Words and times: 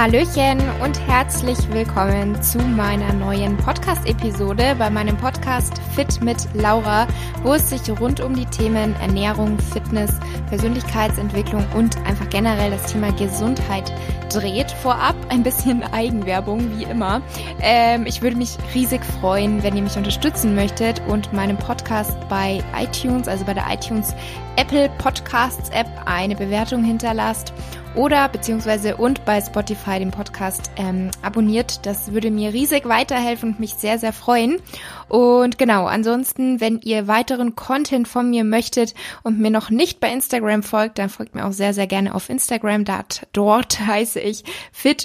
Hallöchen 0.00 0.62
und 0.82 0.98
herzlich 1.06 1.58
willkommen 1.70 2.42
zu 2.42 2.56
meiner 2.56 3.12
neuen 3.12 3.58
Podcast-Episode 3.58 4.74
bei 4.78 4.88
meinem 4.88 5.14
Podcast 5.18 5.78
Fit 5.94 6.22
mit 6.22 6.38
Laura, 6.54 7.06
wo 7.42 7.52
es 7.52 7.68
sich 7.68 7.82
rund 8.00 8.18
um 8.20 8.34
die 8.34 8.46
Themen 8.46 8.96
Ernährung, 9.02 9.58
Fitness, 9.58 10.18
Persönlichkeitsentwicklung 10.48 11.66
und 11.74 11.98
einfach 12.06 12.30
generell 12.30 12.70
das 12.70 12.90
Thema 12.90 13.12
Gesundheit 13.12 13.92
dreht. 14.30 14.70
Vorab 14.70 15.16
ein 15.28 15.42
bisschen 15.42 15.82
Eigenwerbung, 15.82 16.78
wie 16.78 16.84
immer. 16.84 17.20
Ähm, 17.60 18.06
ich 18.06 18.22
würde 18.22 18.36
mich 18.36 18.56
riesig 18.74 19.04
freuen, 19.04 19.62
wenn 19.62 19.76
ihr 19.76 19.82
mich 19.82 19.98
unterstützen 19.98 20.54
möchtet 20.54 21.02
und 21.08 21.30
meinem 21.34 21.58
Podcast 21.58 22.16
bei 22.30 22.62
iTunes, 22.74 23.28
also 23.28 23.44
bei 23.44 23.52
der 23.52 23.66
iTunes 23.70 24.14
Apple 24.56 24.88
Podcasts 24.96 25.68
App, 25.70 25.88
eine 26.06 26.36
Bewertung 26.36 26.84
hinterlasst 26.84 27.52
oder 27.94 28.28
beziehungsweise 28.28 28.96
und 28.96 29.24
bei 29.24 29.40
Spotify 29.40 29.98
den 29.98 30.10
Podcast 30.10 30.70
ähm, 30.76 31.10
abonniert. 31.22 31.84
Das 31.86 32.12
würde 32.12 32.30
mir 32.30 32.52
riesig 32.52 32.88
weiterhelfen 32.88 33.52
und 33.52 33.60
mich 33.60 33.74
sehr, 33.74 33.98
sehr 33.98 34.12
freuen. 34.12 34.60
Und 35.08 35.58
genau, 35.58 35.86
ansonsten, 35.86 36.60
wenn 36.60 36.80
ihr 36.80 37.08
weiteren 37.08 37.56
Content 37.56 38.06
von 38.06 38.30
mir 38.30 38.44
möchtet 38.44 38.94
und 39.22 39.40
mir 39.40 39.50
noch 39.50 39.70
nicht 39.70 40.00
bei 40.00 40.12
Instagram 40.12 40.62
folgt, 40.62 40.98
dann 40.98 41.08
folgt 41.08 41.34
mir 41.34 41.46
auch 41.46 41.52
sehr, 41.52 41.74
sehr 41.74 41.86
gerne 41.86 42.14
auf 42.14 42.28
Instagram. 42.28 42.84
Dort 43.32 43.80
heiße 43.86 44.20
ich 44.20 44.44
fit-laura. 44.72 45.04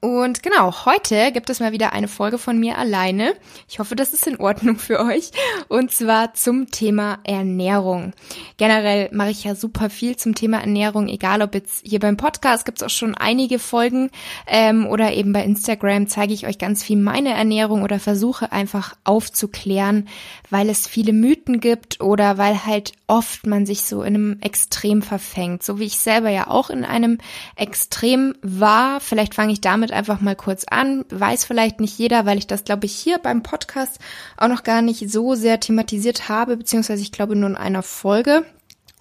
Und 0.00 0.42
genau, 0.42 0.86
heute 0.86 1.32
gibt 1.32 1.50
es 1.50 1.60
mal 1.60 1.72
wieder 1.72 1.92
eine 1.92 2.08
Folge 2.08 2.38
von 2.38 2.58
mir 2.58 2.78
alleine. 2.78 3.34
Ich 3.68 3.78
hoffe, 3.78 3.96
das 3.96 4.12
ist 4.12 4.26
in 4.26 4.38
Ordnung 4.38 4.76
für 4.76 5.00
euch. 5.00 5.30
Und 5.68 5.92
zwar 5.92 6.34
zum 6.34 6.70
Thema 6.70 7.18
Ernährung. 7.24 8.12
Generell 8.56 9.08
mache 9.12 9.30
ich 9.30 9.44
ja 9.44 9.54
super 9.54 9.90
viel 9.90 10.16
zum 10.16 10.34
Thema 10.34 10.60
Ernährung, 10.60 11.08
egal 11.08 11.42
ob 11.42 11.54
jetzt 11.54 11.86
hier 11.86 11.98
beim 11.98 12.16
Podcast 12.16 12.64
gibt 12.64 12.80
es 12.80 12.86
auch 12.86 12.90
schon 12.90 13.14
einige 13.14 13.58
Folgen 13.58 14.10
ähm, 14.46 14.86
oder 14.86 15.12
eben 15.12 15.32
bei 15.32 15.44
Instagram 15.44 16.08
zeige 16.08 16.32
ich 16.32 16.46
euch 16.46 16.58
ganz 16.58 16.82
viel 16.82 16.96
meine 16.96 17.30
Ernährung 17.30 17.82
oder 17.82 17.98
versuche 17.98 18.52
einfach 18.52 18.96
aufzuklären, 19.04 20.08
weil 20.50 20.68
es 20.68 20.86
viele 20.86 21.12
Mythen 21.12 21.60
gibt 21.60 22.00
oder 22.00 22.38
weil 22.38 22.64
halt 22.66 22.92
oft 23.10 23.44
man 23.44 23.66
sich 23.66 23.82
so 23.82 24.02
in 24.02 24.14
einem 24.14 24.38
Extrem 24.40 25.02
verfängt. 25.02 25.64
So 25.64 25.80
wie 25.80 25.84
ich 25.84 25.98
selber 25.98 26.30
ja 26.30 26.46
auch 26.46 26.70
in 26.70 26.84
einem 26.84 27.18
Extrem 27.56 28.36
war. 28.40 29.00
Vielleicht 29.00 29.34
fange 29.34 29.52
ich 29.52 29.60
damit 29.60 29.90
einfach 29.90 30.20
mal 30.20 30.36
kurz 30.36 30.64
an. 30.64 31.04
Weiß 31.10 31.44
vielleicht 31.44 31.80
nicht 31.80 31.98
jeder, 31.98 32.24
weil 32.24 32.38
ich 32.38 32.46
das, 32.46 32.62
glaube 32.62 32.86
ich, 32.86 32.92
hier 32.92 33.18
beim 33.18 33.42
Podcast 33.42 33.98
auch 34.36 34.46
noch 34.46 34.62
gar 34.62 34.80
nicht 34.80 35.10
so 35.10 35.34
sehr 35.34 35.58
thematisiert 35.58 36.28
habe, 36.28 36.56
beziehungsweise 36.56 37.02
ich 37.02 37.10
glaube 37.10 37.34
nur 37.34 37.50
in 37.50 37.56
einer 37.56 37.82
Folge 37.82 38.44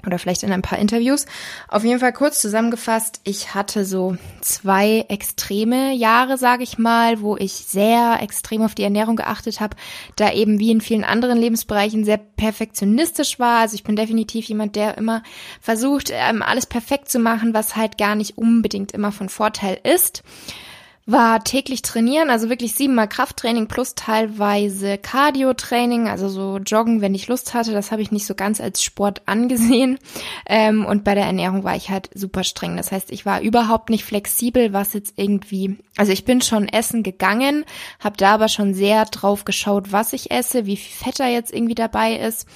oder 0.09 0.19
vielleicht 0.19 0.43
in 0.43 0.52
ein 0.52 0.61
paar 0.61 0.79
Interviews. 0.79 1.25
Auf 1.67 1.83
jeden 1.83 1.99
Fall 1.99 2.13
kurz 2.13 2.41
zusammengefasst, 2.41 3.21
ich 3.23 3.53
hatte 3.53 3.85
so 3.85 4.17
zwei 4.41 5.05
extreme 5.07 5.93
Jahre, 5.93 6.38
sage 6.38 6.63
ich 6.63 6.77
mal, 6.77 7.21
wo 7.21 7.38
ich 7.38 7.53
sehr 7.53 8.17
extrem 8.21 8.63
auf 8.63 8.75
die 8.75 8.83
Ernährung 8.83 9.15
geachtet 9.15 9.59
habe, 9.59 9.77
da 10.15 10.31
eben 10.33 10.59
wie 10.59 10.71
in 10.71 10.81
vielen 10.81 11.03
anderen 11.03 11.37
Lebensbereichen 11.37 12.03
sehr 12.03 12.17
perfektionistisch 12.17 13.39
war. 13.39 13.61
Also 13.61 13.75
ich 13.75 13.83
bin 13.83 13.95
definitiv 13.95 14.45
jemand, 14.47 14.75
der 14.75 14.97
immer 14.97 15.23
versucht, 15.61 16.11
ähm, 16.11 16.41
alles 16.41 16.65
perfekt 16.65 17.09
zu 17.09 17.19
machen, 17.19 17.53
was 17.53 17.75
halt 17.75 17.97
gar 17.97 18.15
nicht 18.15 18.37
unbedingt 18.37 18.91
immer 18.91 19.11
von 19.11 19.30
Vorteil 19.30 19.80
ist 19.83 20.23
war 21.11 21.43
täglich 21.43 21.81
trainieren, 21.81 22.29
also 22.29 22.49
wirklich 22.49 22.75
siebenmal 22.75 23.07
Krafttraining 23.07 23.67
plus 23.67 23.95
teilweise 23.95 24.97
Cardio-Training, 24.97 26.07
also 26.07 26.29
so 26.29 26.57
Joggen, 26.57 27.02
wenn 27.02 27.15
ich 27.15 27.27
Lust 27.27 27.53
hatte. 27.53 27.71
Das 27.71 27.91
habe 27.91 28.02
ich 28.02 28.11
nicht 28.11 28.25
so 28.25 28.35
ganz 28.35 28.61
als 28.61 28.83
Sport 28.83 29.23
angesehen. 29.27 29.99
Ähm, 30.45 30.85
und 30.85 31.03
bei 31.03 31.15
der 31.15 31.25
Ernährung 31.25 31.63
war 31.63 31.75
ich 31.75 31.89
halt 31.89 32.09
super 32.13 32.43
streng. 32.43 32.77
Das 32.77 32.91
heißt, 32.91 33.11
ich 33.11 33.25
war 33.25 33.41
überhaupt 33.41 33.89
nicht 33.89 34.03
flexibel, 34.03 34.73
was 34.73 34.93
jetzt 34.93 35.13
irgendwie, 35.17 35.77
also 35.97 36.11
ich 36.11 36.25
bin 36.25 36.42
schon 36.42 36.67
essen 36.67 37.03
gegangen, 37.03 37.65
habe 37.99 38.17
da 38.17 38.36
aber 38.36 38.47
schon 38.47 38.73
sehr 38.73 39.05
drauf 39.05 39.45
geschaut, 39.45 39.91
was 39.91 40.14
ich 40.14 40.31
esse, 40.31 40.65
wie 40.65 40.77
viel 40.77 41.05
Fett 41.05 41.20
da 41.20 41.27
jetzt 41.27 41.53
irgendwie 41.53 41.76
dabei 41.76 42.15
ist 42.15 42.47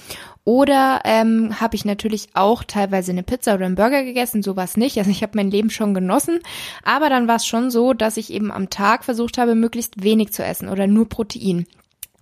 oder 0.44 1.00
ähm, 1.04 1.58
habe 1.60 1.74
ich 1.74 1.84
natürlich 1.84 2.28
auch 2.34 2.64
teilweise 2.64 3.12
eine 3.12 3.22
Pizza 3.22 3.54
oder 3.54 3.64
einen 3.64 3.76
Burger 3.76 4.04
gegessen, 4.04 4.42
sowas 4.42 4.76
nicht. 4.76 4.98
Also 4.98 5.10
ich 5.10 5.22
habe 5.22 5.32
mein 5.36 5.50
Leben 5.50 5.70
schon 5.70 5.94
genossen. 5.94 6.40
Aber 6.82 7.08
dann 7.08 7.26
war 7.28 7.36
es 7.36 7.46
schon 7.46 7.70
so, 7.70 7.94
dass 7.94 8.18
ich 8.18 8.30
eben 8.30 8.52
am 8.52 8.68
Tag 8.68 9.04
versucht 9.04 9.38
habe, 9.38 9.54
möglichst 9.54 10.02
wenig 10.02 10.32
zu 10.32 10.44
essen 10.44 10.68
oder 10.68 10.86
nur 10.86 11.08
Protein. 11.08 11.66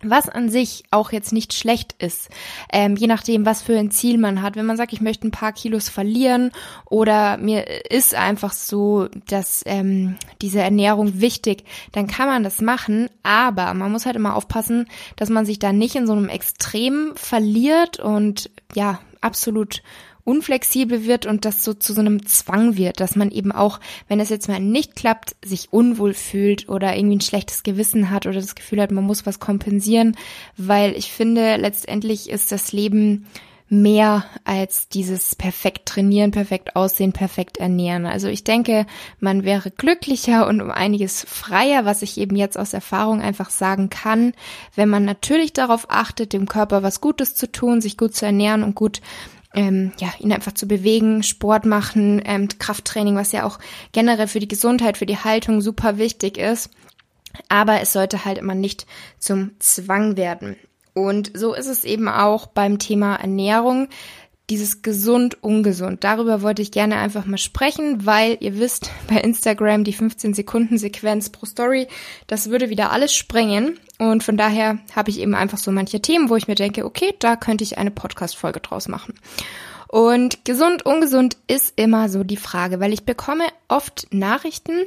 Was 0.03 0.29
an 0.29 0.49
sich 0.49 0.85
auch 0.91 1.13
jetzt 1.13 1.33
nicht 1.33 1.53
schlecht 1.53 1.95
ist, 1.99 2.29
ähm, 2.73 2.97
je 2.97 3.07
nachdem, 3.07 3.47
was 3.47 3.63
für 3.63 3.79
ein 3.79 3.91
Ziel 3.91 4.19
man 4.19 4.43
hat. 4.43 4.57
Wenn 4.57 4.67
man 4.67 4.77
sagt, 4.77 4.93
ich 4.93 5.01
möchte 5.01 5.27
ein 5.27 5.33
paar 5.33 5.53
Kilos 5.53 5.89
verlieren 5.89 6.51
oder 6.87 7.37
mir 7.37 7.91
ist 7.91 8.15
einfach 8.15 8.53
so, 8.53 9.09
dass 9.29 9.63
ähm, 9.67 10.17
diese 10.41 10.61
Ernährung 10.61 11.21
wichtig, 11.21 11.65
dann 11.93 12.07
kann 12.07 12.29
man 12.29 12.43
das 12.43 12.61
machen. 12.61 13.09
Aber 13.23 13.75
man 13.75 13.93
muss 13.93 14.07
halt 14.07 14.17
immer 14.17 14.35
aufpassen, 14.35 14.89
dass 15.17 15.31
man 15.31 15.47
sich 15.47 15.59
da 15.59 15.73
nicht 15.73 15.95
in 15.95 16.07
so 16.07 16.13
einem 16.13 16.29
Extrem 16.29 17.13
verliert 17.15 18.01
und 18.01 18.51
ja 18.75 18.99
absolut 19.21 19.83
unflexibel 20.25 21.05
wird 21.05 21.27
und 21.27 21.45
das 21.45 21.65
so 21.65 21.75
zu 21.75 21.93
so 21.93 22.01
einem 22.01 22.27
Zwang 22.27 22.77
wird, 22.77 23.01
dass 23.01 23.17
man 23.17 23.31
eben 23.31 23.53
auch, 23.53 23.81
wenn 24.09 24.21
es 24.21 24.29
jetzt 24.29 24.49
mal 24.49 24.61
nicht 24.61 24.97
klappt, 24.97 25.37
sich 25.45 25.73
unwohl 25.73 26.15
fühlt 26.15 26.69
oder 26.69 26.97
irgendwie 26.97 27.17
ein 27.17 27.21
schlechtes 27.21 27.63
Gewissen 27.63 28.11
hat 28.11 28.27
oder 28.27 28.41
das 28.41 28.55
Gefühl 28.55 28.81
hat, 28.81 28.91
man 28.91 29.05
muss 29.05 29.27
was 29.27 29.41
kompensieren, 29.41 30.17
weil 30.57 30.93
ich 30.97 31.13
finde, 31.13 31.57
letztendlich 31.57 32.31
ist 32.31 32.53
das 32.53 32.73
Leben 32.73 33.27
mehr 33.73 34.27
als 34.45 34.89
dieses 34.89 35.35
perfekt 35.35 35.87
trainieren, 35.87 36.31
perfekt 36.31 36.77
aussehen, 36.77 37.15
perfekt 37.15 37.57
ernähren. 37.57 38.05
Also 38.05 38.29
ich 38.29 38.45
denke, 38.45 38.85
man 39.19 39.45
wäre 39.45 39.71
glücklicher 39.71 40.47
und 40.47 40.61
um 40.61 40.71
einiges 40.71 41.25
freier, 41.27 41.87
was 41.87 42.03
ich 42.03 42.19
eben 42.19 42.37
jetzt 42.37 42.59
aus 42.59 42.75
Erfahrung 42.75 43.23
einfach 43.23 43.49
sagen 43.49 43.89
kann, 43.89 44.35
wenn 44.75 44.91
man 44.91 45.07
natürlich 45.07 45.55
darauf 45.55 45.87
achtet, 45.89 46.35
dem 46.35 46.47
Körper 46.49 46.83
was 46.83 47.01
Gutes 47.01 47.35
zu 47.35 47.51
tun, 47.51 47.81
sich 47.81 47.97
gut 47.97 48.15
zu 48.15 48.27
ernähren 48.27 48.63
und 48.63 48.75
gut 48.75 49.01
ähm, 49.55 49.93
ja, 49.99 50.09
ihn 50.19 50.33
einfach 50.33 50.53
zu 50.53 50.67
bewegen, 50.67 51.23
Sport 51.23 51.67
machen, 51.67 52.23
ähm, 52.25 52.49
Krafttraining, 52.59 53.17
was 53.17 53.33
ja 53.33 53.45
auch 53.45 53.59
generell 53.93 54.29
für 54.29 54.41
die 54.41 54.49
Gesundheit, 54.49 54.97
für 54.97 55.07
die 55.07 55.19
Haltung 55.19 55.61
super 55.61 55.99
wichtig 55.99 56.39
ist. 56.39 56.71
Aber 57.49 57.81
es 57.81 57.93
sollte 57.93 58.25
halt 58.25 58.39
immer 58.39 58.55
nicht 58.55 58.87
zum 59.19 59.53
Zwang 59.59 60.17
werden. 60.17 60.57
Und 60.95 61.31
so 61.35 61.55
ist 61.55 61.69
es 61.69 61.85
eben 61.85 62.09
auch 62.09 62.47
beim 62.47 62.79
Thema 62.79 63.17
Ernährung 63.17 63.89
dieses 64.53 64.83
gesund, 64.83 65.43
ungesund. 65.43 66.05
Darüber 66.05 66.43
wollte 66.43 66.61
ich 66.61 66.73
gerne 66.73 66.97
einfach 66.97 67.25
mal 67.25 67.39
sprechen, 67.39 68.05
weil 68.05 68.37
ihr 68.41 68.59
wisst, 68.59 68.91
bei 69.09 69.17
Instagram 69.17 69.83
die 69.83 69.95
15 69.95 70.35
Sekunden 70.35 70.77
Sequenz 70.77 71.31
pro 71.31 71.47
Story, 71.47 71.89
das 72.27 72.51
würde 72.51 72.69
wieder 72.69 72.93
alles 72.93 73.15
sprengen. 73.15 73.79
Und 73.99 74.23
von 74.23 74.37
daher 74.37 74.79
habe 74.95 75.09
ich 75.09 75.21
eben 75.21 75.35
einfach 75.35 75.57
so 75.57 75.73
manche 75.73 76.03
Themen, 76.03 76.29
wo 76.29 76.37
ich 76.37 76.49
mir 76.49 76.55
denke, 76.55 76.85
okay, 76.85 77.15
da 77.19 77.35
könnte 77.37 77.65
ich 77.65 77.79
eine 77.79 77.91
Podcast-Folge 77.91 78.61
draus 78.61 78.89
machen. 78.89 79.15
Und 79.89 80.45
gesund, 80.45 80.85
ungesund 80.85 81.39
ist 81.47 81.73
immer 81.77 82.11
so 82.11 82.23
die 82.23 82.37
Frage, 82.37 82.79
weil 82.79 82.93
ich 82.93 83.05
bekomme 83.05 83.45
oft 83.69 84.07
Nachrichten, 84.11 84.85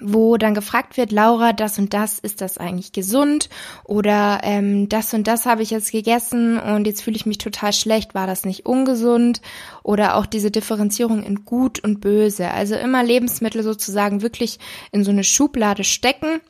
wo 0.00 0.36
dann 0.36 0.54
gefragt 0.54 0.96
wird, 0.96 1.12
Laura, 1.12 1.52
das 1.52 1.78
und 1.78 1.94
das, 1.94 2.18
ist 2.18 2.40
das 2.40 2.58
eigentlich 2.58 2.92
gesund? 2.92 3.48
Oder 3.84 4.40
ähm, 4.42 4.88
das 4.88 5.12
und 5.14 5.26
das 5.26 5.46
habe 5.46 5.62
ich 5.62 5.70
jetzt 5.70 5.92
gegessen 5.92 6.58
und 6.58 6.86
jetzt 6.86 7.02
fühle 7.02 7.16
ich 7.16 7.26
mich 7.26 7.38
total 7.38 7.72
schlecht, 7.72 8.14
war 8.14 8.26
das 8.26 8.44
nicht 8.44 8.66
ungesund? 8.66 9.40
Oder 9.82 10.16
auch 10.16 10.26
diese 10.26 10.50
Differenzierung 10.50 11.22
in 11.22 11.44
gut 11.44 11.82
und 11.82 12.00
böse. 12.00 12.50
Also 12.50 12.74
immer 12.74 13.02
Lebensmittel 13.02 13.62
sozusagen 13.62 14.22
wirklich 14.22 14.58
in 14.92 15.04
so 15.04 15.10
eine 15.10 15.24
Schublade 15.24 15.84
stecken 15.84 16.40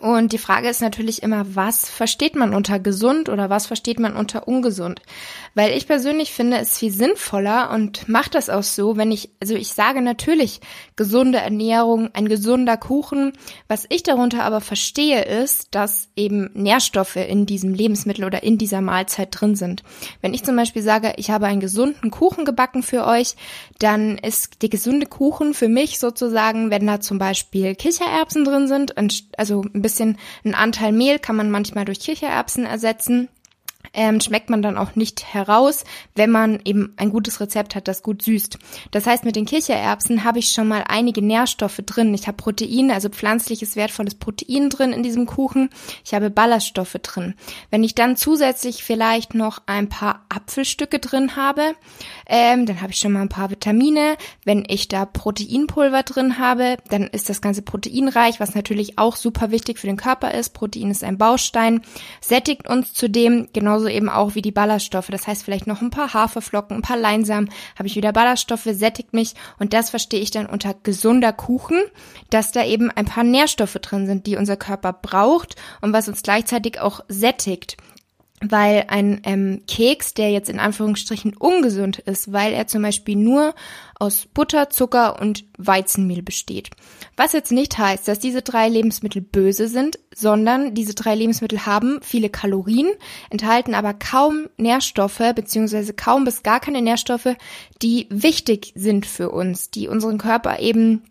und 0.00 0.32
die 0.32 0.38
Frage 0.38 0.68
ist 0.68 0.80
natürlich 0.80 1.22
immer, 1.22 1.54
was 1.54 1.88
versteht 1.88 2.34
man 2.34 2.54
unter 2.54 2.78
gesund 2.78 3.28
oder 3.28 3.50
was 3.50 3.66
versteht 3.66 4.00
man 4.00 4.16
unter 4.16 4.48
ungesund? 4.48 5.00
Weil 5.54 5.76
ich 5.76 5.86
persönlich 5.86 6.32
finde 6.32 6.58
es 6.58 6.78
viel 6.78 6.90
sinnvoller 6.90 7.70
und 7.70 8.08
mache 8.08 8.30
das 8.30 8.48
auch 8.48 8.62
so, 8.62 8.96
wenn 8.96 9.12
ich, 9.12 9.30
also 9.40 9.54
ich 9.54 9.68
sage 9.74 10.00
natürlich 10.00 10.60
gesunde 10.96 11.38
Ernährung, 11.38 12.08
ein 12.14 12.28
gesunder 12.28 12.76
Kuchen. 12.76 13.32
Was 13.68 13.86
ich 13.90 14.02
darunter 14.02 14.44
aber 14.44 14.60
verstehe 14.60 15.24
ist, 15.24 15.74
dass 15.74 16.08
eben 16.16 16.50
Nährstoffe 16.54 17.16
in 17.16 17.44
diesem 17.44 17.74
Lebensmittel 17.74 18.24
oder 18.24 18.42
in 18.42 18.56
dieser 18.56 18.80
Mahlzeit 18.80 19.28
drin 19.30 19.56
sind. 19.56 19.82
Wenn 20.22 20.34
ich 20.34 20.42
zum 20.42 20.56
Beispiel 20.56 20.82
sage, 20.82 21.12
ich 21.16 21.30
habe 21.30 21.46
einen 21.46 21.60
gesunden 21.60 22.10
Kuchen 22.10 22.44
gebacken 22.44 22.82
für 22.82 23.06
euch, 23.06 23.36
dann 23.78 24.16
ist 24.16 24.62
der 24.62 24.68
gesunde 24.70 25.06
Kuchen 25.06 25.54
für 25.54 25.68
mich 25.68 25.98
sozusagen, 25.98 26.70
wenn 26.70 26.86
da 26.86 27.00
zum 27.00 27.18
Beispiel 27.18 27.74
Kichererbsen 27.74 28.44
drin 28.44 28.68
sind, 28.68 28.94
also 29.36 29.64
ein 29.82 29.84
bisschen 29.84 30.18
ein 30.44 30.54
Anteil 30.54 30.92
Mehl 30.92 31.18
kann 31.18 31.36
man 31.36 31.50
manchmal 31.50 31.84
durch 31.84 32.00
Kichererbsen 32.00 32.64
ersetzen. 32.64 33.28
Ähm, 33.94 34.20
schmeckt 34.20 34.50
man 34.50 34.62
dann 34.62 34.78
auch 34.78 34.94
nicht 34.94 35.32
heraus, 35.32 35.84
wenn 36.14 36.30
man 36.30 36.60
eben 36.64 36.94
ein 36.96 37.10
gutes 37.10 37.40
Rezept 37.40 37.74
hat, 37.74 37.88
das 37.88 38.02
gut 38.02 38.22
süßt. 38.22 38.58
Das 38.90 39.06
heißt, 39.06 39.24
mit 39.24 39.36
den 39.36 39.46
Kichererbsen 39.46 40.24
habe 40.24 40.38
ich 40.38 40.48
schon 40.48 40.68
mal 40.68 40.84
einige 40.88 41.22
Nährstoffe 41.22 41.80
drin. 41.84 42.14
Ich 42.14 42.26
habe 42.26 42.36
Protein, 42.36 42.90
also 42.90 43.08
pflanzliches 43.08 43.76
wertvolles 43.76 44.14
Protein 44.14 44.70
drin 44.70 44.92
in 44.92 45.02
diesem 45.02 45.26
Kuchen. 45.26 45.70
Ich 46.04 46.14
habe 46.14 46.30
Ballaststoffe 46.30 46.96
drin. 47.02 47.34
Wenn 47.70 47.84
ich 47.84 47.94
dann 47.94 48.16
zusätzlich 48.16 48.82
vielleicht 48.82 49.34
noch 49.34 49.62
ein 49.66 49.88
paar 49.88 50.24
Apfelstücke 50.28 50.98
drin 50.98 51.36
habe, 51.36 51.74
ähm, 52.26 52.66
dann 52.66 52.80
habe 52.80 52.92
ich 52.92 52.98
schon 52.98 53.12
mal 53.12 53.22
ein 53.22 53.28
paar 53.28 53.50
Vitamine. 53.50 54.16
Wenn 54.44 54.64
ich 54.68 54.88
da 54.88 55.04
Proteinpulver 55.04 56.02
drin 56.02 56.38
habe, 56.38 56.76
dann 56.88 57.04
ist 57.04 57.28
das 57.28 57.40
Ganze 57.40 57.62
proteinreich, 57.62 58.40
was 58.40 58.54
natürlich 58.54 58.98
auch 58.98 59.16
super 59.16 59.50
wichtig 59.50 59.78
für 59.78 59.86
den 59.86 59.96
Körper 59.96 60.32
ist. 60.32 60.54
Protein 60.54 60.90
ist 60.90 61.04
ein 61.04 61.18
Baustein, 61.18 61.82
sättigt 62.20 62.68
uns 62.68 62.94
zudem 62.94 63.48
genauso 63.52 63.81
eben 63.88 64.08
auch 64.08 64.34
wie 64.34 64.42
die 64.42 64.52
Ballaststoffe. 64.52 65.08
Das 65.08 65.26
heißt 65.26 65.44
vielleicht 65.44 65.66
noch 65.66 65.82
ein 65.82 65.90
paar 65.90 66.14
Haferflocken, 66.14 66.76
ein 66.76 66.82
paar 66.82 66.96
Leinsamen, 66.96 67.50
habe 67.78 67.88
ich 67.88 67.96
wieder 67.96 68.12
Ballaststoffe, 68.12 68.68
sättigt 68.70 69.12
mich 69.12 69.34
und 69.58 69.72
das 69.72 69.90
verstehe 69.90 70.20
ich 70.20 70.30
dann 70.30 70.46
unter 70.46 70.74
gesunder 70.82 71.32
Kuchen, 71.32 71.78
dass 72.30 72.52
da 72.52 72.64
eben 72.64 72.90
ein 72.90 73.06
paar 73.06 73.24
Nährstoffe 73.24 73.74
drin 73.74 74.06
sind, 74.06 74.26
die 74.26 74.36
unser 74.36 74.56
Körper 74.56 74.92
braucht 74.92 75.56
und 75.80 75.92
was 75.92 76.08
uns 76.08 76.22
gleichzeitig 76.22 76.80
auch 76.80 77.00
sättigt 77.08 77.76
weil 78.42 78.86
ein 78.88 79.20
ähm, 79.24 79.62
Keks, 79.68 80.14
der 80.14 80.30
jetzt 80.30 80.50
in 80.50 80.58
Anführungsstrichen 80.58 81.36
ungesund 81.36 81.98
ist, 81.98 82.32
weil 82.32 82.52
er 82.52 82.66
zum 82.66 82.82
Beispiel 82.82 83.16
nur 83.16 83.54
aus 83.98 84.26
Butter, 84.26 84.68
Zucker 84.68 85.20
und 85.20 85.44
Weizenmehl 85.58 86.22
besteht. 86.22 86.70
Was 87.16 87.32
jetzt 87.32 87.52
nicht 87.52 87.78
heißt, 87.78 88.08
dass 88.08 88.18
diese 88.18 88.42
drei 88.42 88.68
Lebensmittel 88.68 89.22
böse 89.22 89.68
sind, 89.68 89.98
sondern 90.14 90.74
diese 90.74 90.94
drei 90.94 91.14
Lebensmittel 91.14 91.66
haben 91.66 92.00
viele 92.02 92.30
Kalorien, 92.30 92.90
enthalten 93.30 93.74
aber 93.74 93.94
kaum 93.94 94.48
Nährstoffe 94.56 95.22
beziehungsweise 95.34 95.94
kaum 95.94 96.24
bis 96.24 96.42
gar 96.42 96.58
keine 96.58 96.82
Nährstoffe, 96.82 97.36
die 97.80 98.06
wichtig 98.10 98.72
sind 98.74 99.06
für 99.06 99.30
uns, 99.30 99.70
die 99.70 99.86
unseren 99.86 100.18
Körper 100.18 100.58
eben 100.58 101.04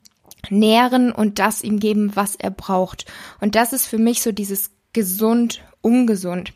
nähren 0.49 1.11
und 1.11 1.39
das 1.39 1.63
ihm 1.63 1.79
geben, 1.79 2.11
was 2.15 2.35
er 2.35 2.51
braucht. 2.51 3.05
Und 3.39 3.55
das 3.55 3.73
ist 3.73 3.85
für 3.85 3.99
mich 3.99 4.21
so 4.21 4.31
dieses 4.31 4.71
gesund, 4.91 5.61
ungesund. 5.81 6.53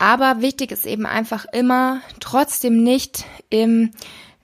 Aber 0.00 0.40
wichtig 0.40 0.72
ist 0.72 0.86
eben 0.86 1.04
einfach 1.04 1.44
immer 1.52 2.00
trotzdem 2.20 2.82
nicht 2.82 3.26
im, 3.50 3.90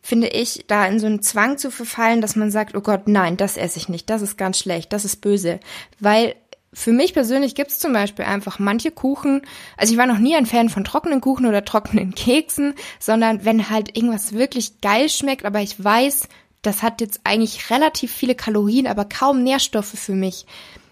finde 0.02 0.28
ich, 0.28 0.66
da 0.66 0.84
in 0.84 1.00
so 1.00 1.06
einen 1.06 1.22
Zwang 1.22 1.56
zu 1.56 1.70
verfallen, 1.70 2.20
dass 2.20 2.36
man 2.36 2.50
sagt, 2.50 2.76
oh 2.76 2.82
Gott, 2.82 3.08
nein, 3.08 3.38
das 3.38 3.56
esse 3.56 3.78
ich 3.78 3.88
nicht, 3.88 4.10
das 4.10 4.20
ist 4.20 4.36
ganz 4.36 4.58
schlecht, 4.58 4.92
das 4.92 5.06
ist 5.06 5.22
böse. 5.22 5.58
Weil 5.98 6.34
für 6.74 6.92
mich 6.92 7.14
persönlich 7.14 7.54
gibt 7.54 7.70
es 7.70 7.78
zum 7.78 7.94
Beispiel 7.94 8.26
einfach 8.26 8.58
manche 8.58 8.90
Kuchen, 8.90 9.40
also 9.78 9.94
ich 9.94 9.98
war 9.98 10.04
noch 10.04 10.18
nie 10.18 10.36
ein 10.36 10.44
Fan 10.44 10.68
von 10.68 10.84
trockenen 10.84 11.22
Kuchen 11.22 11.46
oder 11.46 11.64
trockenen 11.64 12.14
Keksen, 12.14 12.74
sondern 13.00 13.46
wenn 13.46 13.70
halt 13.70 13.96
irgendwas 13.96 14.34
wirklich 14.34 14.82
geil 14.82 15.08
schmeckt, 15.08 15.46
aber 15.46 15.62
ich 15.62 15.82
weiß, 15.82 16.28
das 16.60 16.82
hat 16.82 17.00
jetzt 17.00 17.20
eigentlich 17.24 17.70
relativ 17.70 18.12
viele 18.12 18.34
Kalorien, 18.34 18.86
aber 18.86 19.06
kaum 19.06 19.42
Nährstoffe 19.42 19.94
für 19.98 20.14
mich, 20.14 20.44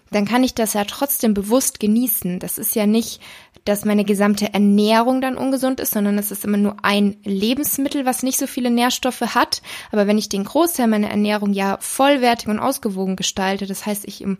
dann 0.09 0.25
kann 0.25 0.43
ich 0.43 0.55
das 0.55 0.73
ja 0.73 0.85
trotzdem 0.85 1.33
bewusst 1.33 1.79
genießen. 1.79 2.39
Das 2.39 2.57
ist 2.57 2.75
ja 2.75 2.85
nicht 2.85 3.21
dass 3.65 3.83
meine 3.83 4.05
gesamte 4.05 4.53
Ernährung 4.53 5.21
dann 5.21 5.37
ungesund 5.37 5.79
ist, 5.79 5.93
sondern 5.93 6.17
es 6.17 6.31
ist 6.31 6.45
immer 6.45 6.57
nur 6.57 6.77
ein 6.83 7.17
Lebensmittel, 7.23 8.05
was 8.05 8.23
nicht 8.23 8.37
so 8.37 8.47
viele 8.47 8.71
Nährstoffe 8.71 9.21
hat. 9.21 9.61
Aber 9.91 10.07
wenn 10.07 10.17
ich 10.17 10.29
den 10.29 10.45
Großteil 10.45 10.87
meiner 10.87 11.09
Ernährung 11.09 11.51
ja 11.51 11.77
vollwertig 11.81 12.47
und 12.47 12.59
ausgewogen 12.59 13.15
gestalte, 13.15 13.65
das 13.65 13.85
heißt, 13.85 14.05
ich 14.07 14.21
im 14.21 14.37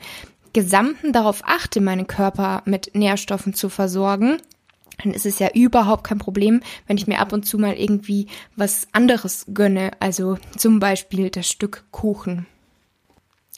Gesamten 0.53 1.11
darauf 1.11 1.41
achte, 1.43 1.81
meinen 1.81 2.07
Körper 2.07 2.61
mit 2.65 2.91
Nährstoffen 2.95 3.53
zu 3.53 3.67
versorgen, 3.67 4.37
dann 5.03 5.13
ist 5.13 5.25
es 5.25 5.39
ja 5.39 5.49
überhaupt 5.53 6.05
kein 6.05 6.19
Problem, 6.19 6.61
wenn 6.87 6.97
ich 6.97 7.07
mir 7.07 7.19
ab 7.19 7.33
und 7.33 7.45
zu 7.45 7.57
mal 7.57 7.73
irgendwie 7.73 8.27
was 8.55 8.87
anderes 8.93 9.47
gönne, 9.53 9.91
also 9.99 10.37
zum 10.55 10.79
Beispiel 10.79 11.29
das 11.29 11.49
Stück 11.49 11.83
Kuchen. 11.91 12.45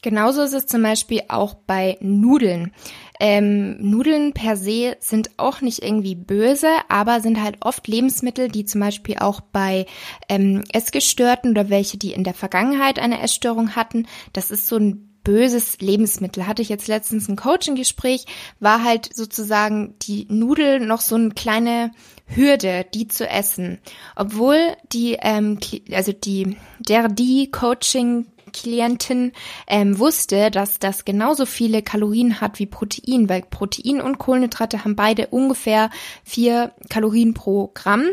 Genauso 0.08 0.42
ist 0.42 0.54
es 0.54 0.68
zum 0.68 0.84
Beispiel 0.84 1.24
auch 1.28 1.54
bei 1.54 1.98
Nudeln. 2.00 2.72
Ähm, 3.20 3.76
Nudeln 3.82 4.32
per 4.32 4.56
se 4.56 4.96
sind 5.02 5.32
auch 5.36 5.60
nicht 5.60 5.84
irgendwie 5.84 6.16
böse, 6.16 6.70
aber 6.88 7.20
sind 7.20 7.44
halt 7.44 7.58
oft 7.60 7.90
Lebensmittel, 7.90 8.48
die 8.48 8.64
zum 8.64 8.80
Beispiel 8.80 9.18
auch 9.20 9.42
bei 9.42 9.86
ähm, 10.30 10.64
Essgestörten 10.72 11.52
oder 11.52 11.70
welche, 11.70 11.98
die 11.98 12.14
in 12.14 12.24
der 12.24 12.36
Vergangenheit 12.36 13.00
eine 13.00 13.22
Essstörung 13.22 13.76
hatten, 13.76 14.08
das 14.32 14.50
ist 14.50 14.68
so 14.68 14.78
ein 14.78 15.20
böses 15.26 15.82
Lebensmittel. 15.82 16.48
Hatte 16.48 16.62
ich 16.62 16.70
jetzt 16.70 16.88
letztens 16.88 17.28
ein 17.28 17.36
Coaching-Gespräch, 17.36 18.24
war 18.62 18.86
halt 18.86 19.14
sozusagen 19.14 19.96
die 20.04 20.26
Nudel 20.30 20.80
noch 20.80 21.02
so 21.02 21.16
eine 21.16 21.32
kleine 21.32 21.92
Hürde, 22.28 22.86
die 22.94 23.10
zu 23.10 23.28
essen. 23.28 23.80
Obwohl 24.16 24.58
die, 24.94 25.18
ähm, 25.20 25.60
also 25.92 26.14
die, 26.14 26.56
der, 26.80 27.10
die 27.10 27.52
Coaching 27.52 28.28
Klientin 28.62 29.32
ähm, 29.68 30.00
wusste, 30.00 30.52
dass 30.52 30.80
das 30.80 31.06
genauso 31.06 31.46
viele 31.46 31.82
Kalorien 31.82 32.42
hat 32.42 32.60
wie 32.60 32.66
Protein, 32.66 33.30
weil 33.30 33.44
Protein 33.44 34.02
und 34.02 34.18
Kohlenhydrate 34.18 34.84
haben 34.84 34.96
beide 34.96 35.28
ungefähr 35.28 35.90
vier 36.24 36.72
Kalorien 36.90 37.34
pro 37.34 37.72
Gramm. 37.74 38.06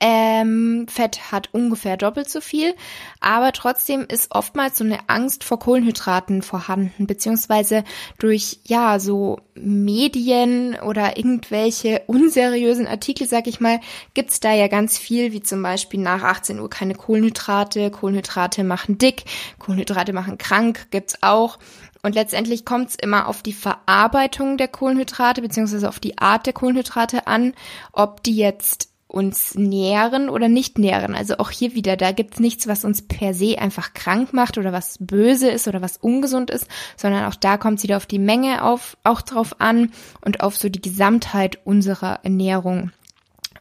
Ähm, 0.00 0.86
Fett 0.88 1.32
hat 1.32 1.50
ungefähr 1.52 1.96
doppelt 1.96 2.30
so 2.30 2.40
viel, 2.40 2.74
aber 3.20 3.52
trotzdem 3.52 4.06
ist 4.08 4.34
oftmals 4.34 4.78
so 4.78 4.84
eine 4.84 5.08
Angst 5.08 5.44
vor 5.44 5.58
Kohlenhydraten 5.58 6.42
vorhanden, 6.42 7.06
beziehungsweise 7.06 7.84
durch, 8.18 8.60
ja, 8.64 8.98
so 8.98 9.40
Medien 9.54 10.76
oder 10.80 11.16
irgendwelche 11.16 12.02
unseriösen 12.06 12.86
Artikel, 12.86 13.26
sag 13.26 13.46
ich 13.46 13.60
mal, 13.60 13.80
gibt's 14.14 14.40
da 14.40 14.52
ja 14.52 14.68
ganz 14.68 14.98
viel, 14.98 15.32
wie 15.32 15.42
zum 15.42 15.62
Beispiel 15.62 16.00
nach 16.00 16.22
18 16.22 16.60
Uhr 16.60 16.70
keine 16.70 16.94
Kohlenhydrate, 16.94 17.90
Kohlenhydrate 17.90 18.64
machen 18.64 18.98
dick, 18.98 19.24
Kohlenhydrate 19.58 20.12
machen 20.12 20.38
krank, 20.38 20.88
gibt's 20.90 21.22
auch. 21.22 21.58
Und 22.02 22.14
letztendlich 22.14 22.66
kommt 22.66 22.90
es 22.90 22.96
immer 22.96 23.28
auf 23.28 23.42
die 23.42 23.54
Verarbeitung 23.54 24.58
der 24.58 24.68
Kohlenhydrate 24.68 25.40
beziehungsweise 25.40 25.88
auf 25.88 26.00
die 26.00 26.18
Art 26.18 26.44
der 26.44 26.52
Kohlenhydrate 26.52 27.26
an, 27.26 27.54
ob 27.92 28.22
die 28.22 28.36
jetzt 28.36 28.93
uns 29.06 29.54
nähren 29.54 30.28
oder 30.28 30.48
nicht 30.48 30.78
nähren. 30.78 31.14
Also 31.14 31.38
auch 31.38 31.50
hier 31.50 31.74
wieder, 31.74 31.96
da 31.96 32.12
gibt's 32.12 32.40
nichts, 32.40 32.66
was 32.66 32.84
uns 32.84 33.02
per 33.02 33.34
se 33.34 33.58
einfach 33.58 33.94
krank 33.94 34.32
macht 34.32 34.58
oder 34.58 34.72
was 34.72 34.96
böse 34.98 35.48
ist 35.50 35.68
oder 35.68 35.82
was 35.82 35.96
ungesund 35.96 36.50
ist, 36.50 36.66
sondern 36.96 37.24
auch 37.26 37.36
da 37.36 37.56
kommt 37.56 37.78
es 37.78 37.84
wieder 37.84 37.96
auf 37.96 38.06
die 38.06 38.18
Menge 38.18 38.64
auf, 38.64 38.96
auch 39.04 39.22
drauf 39.22 39.60
an 39.60 39.92
und 40.24 40.40
auf 40.40 40.56
so 40.56 40.68
die 40.68 40.82
Gesamtheit 40.82 41.58
unserer 41.64 42.20
Ernährung. 42.24 42.90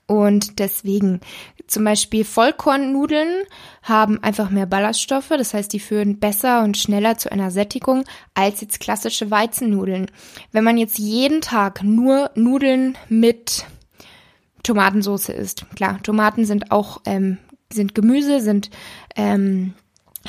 Und 0.05 0.59
deswegen 0.59 1.21
zum 1.67 1.85
Beispiel 1.85 2.25
Vollkornnudeln 2.25 3.45
haben 3.83 4.21
einfach 4.21 4.49
mehr 4.49 4.65
Ballaststoffe, 4.65 5.29
das 5.29 5.53
heißt, 5.53 5.71
die 5.71 5.79
führen 5.79 6.19
besser 6.19 6.61
und 6.63 6.77
schneller 6.77 7.17
zu 7.17 7.31
einer 7.31 7.51
Sättigung 7.51 8.03
als 8.33 8.61
jetzt 8.61 8.79
klassische 8.79 9.31
Weizennudeln. 9.31 10.11
Wenn 10.51 10.63
man 10.63 10.77
jetzt 10.77 10.99
jeden 10.99 11.41
Tag 11.41 11.83
nur 11.83 12.31
Nudeln 12.35 12.97
mit 13.07 13.65
Tomatensauce 14.63 15.29
isst. 15.29 15.65
Klar, 15.75 16.01
Tomaten 16.03 16.45
sind 16.45 16.71
auch 16.71 17.01
ähm, 17.05 17.37
sind 17.71 17.95
Gemüse, 17.95 18.41
sind 18.41 18.69
ähm, 19.15 19.73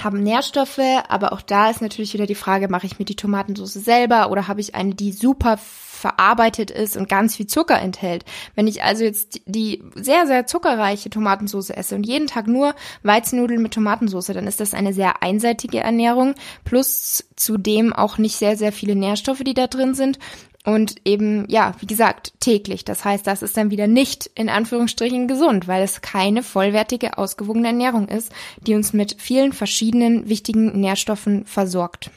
haben 0.03 0.23
Nährstoffe, 0.23 0.81
aber 1.09 1.33
auch 1.33 1.41
da 1.41 1.71
ist 1.71 1.81
natürlich 1.81 2.15
wieder 2.15 2.27
die 2.27 2.35
Frage, 2.35 2.69
mache 2.69 2.87
ich 2.87 2.99
mir 2.99 3.05
die 3.05 3.15
Tomatensauce 3.15 3.75
selber 3.75 4.31
oder 4.31 4.49
habe 4.49 4.61
ich 4.61 4.75
eine, 4.75 4.95
die 4.95 5.13
super 5.13 5.57
verarbeitet 5.57 6.71
ist 6.71 6.97
und 6.97 7.09
ganz 7.09 7.37
viel 7.37 7.47
Zucker 7.47 7.81
enthält. 7.81 8.25
Wenn 8.55 8.67
ich 8.67 8.83
also 8.83 9.05
jetzt 9.05 9.41
die 9.47 9.83
sehr, 9.95 10.27
sehr 10.27 10.47
zuckerreiche 10.47 11.11
Tomatensauce 11.11 11.71
esse 11.71 11.95
und 11.95 12.05
jeden 12.05 12.27
Tag 12.27 12.47
nur 12.47 12.75
Weizennudeln 13.05 13.63
mit 13.63 13.73
Tomatensauce, 13.73 14.27
dann 14.27 14.47
ist 14.47 14.61
das 14.61 14.75
eine 14.75 14.93
sehr 14.93 15.23
einseitige 15.23 15.79
Ernährung, 15.79 16.35
plus 16.65 17.25
zudem 17.37 17.93
auch 17.93 18.19
nicht 18.19 18.37
sehr, 18.37 18.57
sehr 18.57 18.73
viele 18.73 18.97
Nährstoffe, 18.97 19.45
die 19.45 19.55
da 19.55 19.67
drin 19.69 19.95
sind. 19.95 20.19
Und 20.65 20.97
eben, 21.05 21.45
ja, 21.49 21.75
wie 21.81 21.87
gesagt, 21.87 22.33
täglich. 22.41 22.85
Das 22.85 23.05
heißt, 23.05 23.27
das 23.27 23.43
ist 23.43 23.57
dann 23.57 23.71
wieder 23.71 23.87
nicht 23.87 24.31
in 24.35 24.49
Anführungsstrichen 24.49 25.29
gesund, 25.29 25.69
weil 25.69 25.83
es 25.83 26.01
keine 26.01 26.43
vollwertige, 26.43 27.19
ausgewogene 27.19 27.69
Ernährung 27.69 28.09
ist, 28.09 28.33
die 28.67 28.75
uns 28.75 28.95
mit 28.95 29.17
vielen 29.21 29.53
verschiedenen 29.53 30.29
wichtigen 30.29 30.81
Nährstoffen 30.81 31.45
versorgt. 31.45 32.11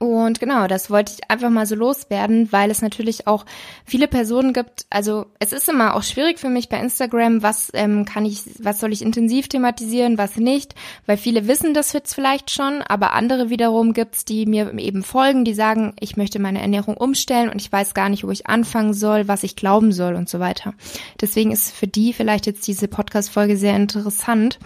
Und 0.00 0.38
genau, 0.38 0.68
das 0.68 0.90
wollte 0.90 1.12
ich 1.12 1.28
einfach 1.28 1.50
mal 1.50 1.66
so 1.66 1.74
loswerden, 1.74 2.52
weil 2.52 2.70
es 2.70 2.82
natürlich 2.82 3.26
auch 3.26 3.44
viele 3.84 4.06
Personen 4.06 4.52
gibt. 4.52 4.86
Also 4.90 5.26
es 5.40 5.52
ist 5.52 5.68
immer 5.68 5.96
auch 5.96 6.04
schwierig 6.04 6.38
für 6.38 6.48
mich 6.48 6.68
bei 6.68 6.78
Instagram, 6.78 7.42
was 7.42 7.70
ähm, 7.74 8.04
kann 8.04 8.24
ich, 8.24 8.42
was 8.60 8.78
soll 8.78 8.92
ich 8.92 9.02
intensiv 9.02 9.48
thematisieren, 9.48 10.16
was 10.16 10.36
nicht, 10.36 10.76
weil 11.06 11.16
viele 11.16 11.48
wissen 11.48 11.74
das 11.74 11.92
jetzt 11.92 12.14
vielleicht 12.14 12.52
schon, 12.52 12.80
aber 12.82 13.12
andere 13.12 13.50
wiederum 13.50 13.92
gibt's, 13.92 14.24
die 14.24 14.46
mir 14.46 14.72
eben 14.78 15.02
folgen, 15.02 15.44
die 15.44 15.54
sagen, 15.54 15.94
ich 15.98 16.16
möchte 16.16 16.38
meine 16.38 16.60
Ernährung 16.60 16.96
umstellen 16.96 17.48
und 17.48 17.60
ich 17.60 17.72
weiß 17.72 17.92
gar 17.92 18.08
nicht, 18.08 18.22
wo 18.22 18.30
ich 18.30 18.46
anfangen 18.46 18.94
soll, 18.94 19.26
was 19.26 19.42
ich 19.42 19.56
glauben 19.56 19.90
soll 19.90 20.14
und 20.14 20.28
so 20.28 20.38
weiter. 20.38 20.74
Deswegen 21.20 21.50
ist 21.50 21.74
für 21.74 21.88
die 21.88 22.12
vielleicht 22.12 22.46
jetzt 22.46 22.68
diese 22.68 22.86
Podcast-Folge 22.86 23.56
sehr 23.56 23.74
interessant, 23.74 24.60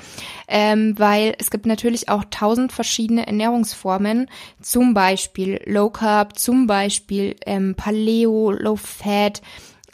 ähm, 0.47 0.93
weil 0.99 1.35
es 1.39 1.51
gibt 1.51 1.65
natürlich 1.65 2.11
auch 2.11 2.25
tausend 2.31 2.71
verschiedene 2.71 3.27
Ernährungsformen, 3.27 4.29
zum 4.61 4.93
Beispiel 5.23 5.61
Low 5.67 5.89
Carb, 5.89 6.37
zum 6.37 6.67
Beispiel 6.67 7.37
ähm, 7.47 7.77
Paleo, 7.77 8.51
Low 8.51 8.75
Fat, 8.75 9.41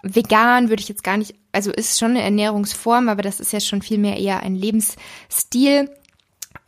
vegan 0.02 0.70
würde 0.70 0.80
ich 0.80 0.88
jetzt 0.88 1.04
gar 1.04 1.18
nicht, 1.18 1.34
also 1.52 1.70
ist 1.70 1.98
schon 1.98 2.12
eine 2.12 2.22
Ernährungsform, 2.22 3.10
aber 3.10 3.20
das 3.20 3.40
ist 3.40 3.52
ja 3.52 3.60
schon 3.60 3.82
viel 3.82 3.98
mehr 3.98 4.16
eher 4.16 4.42
ein 4.42 4.54
Lebensstil. 4.54 5.90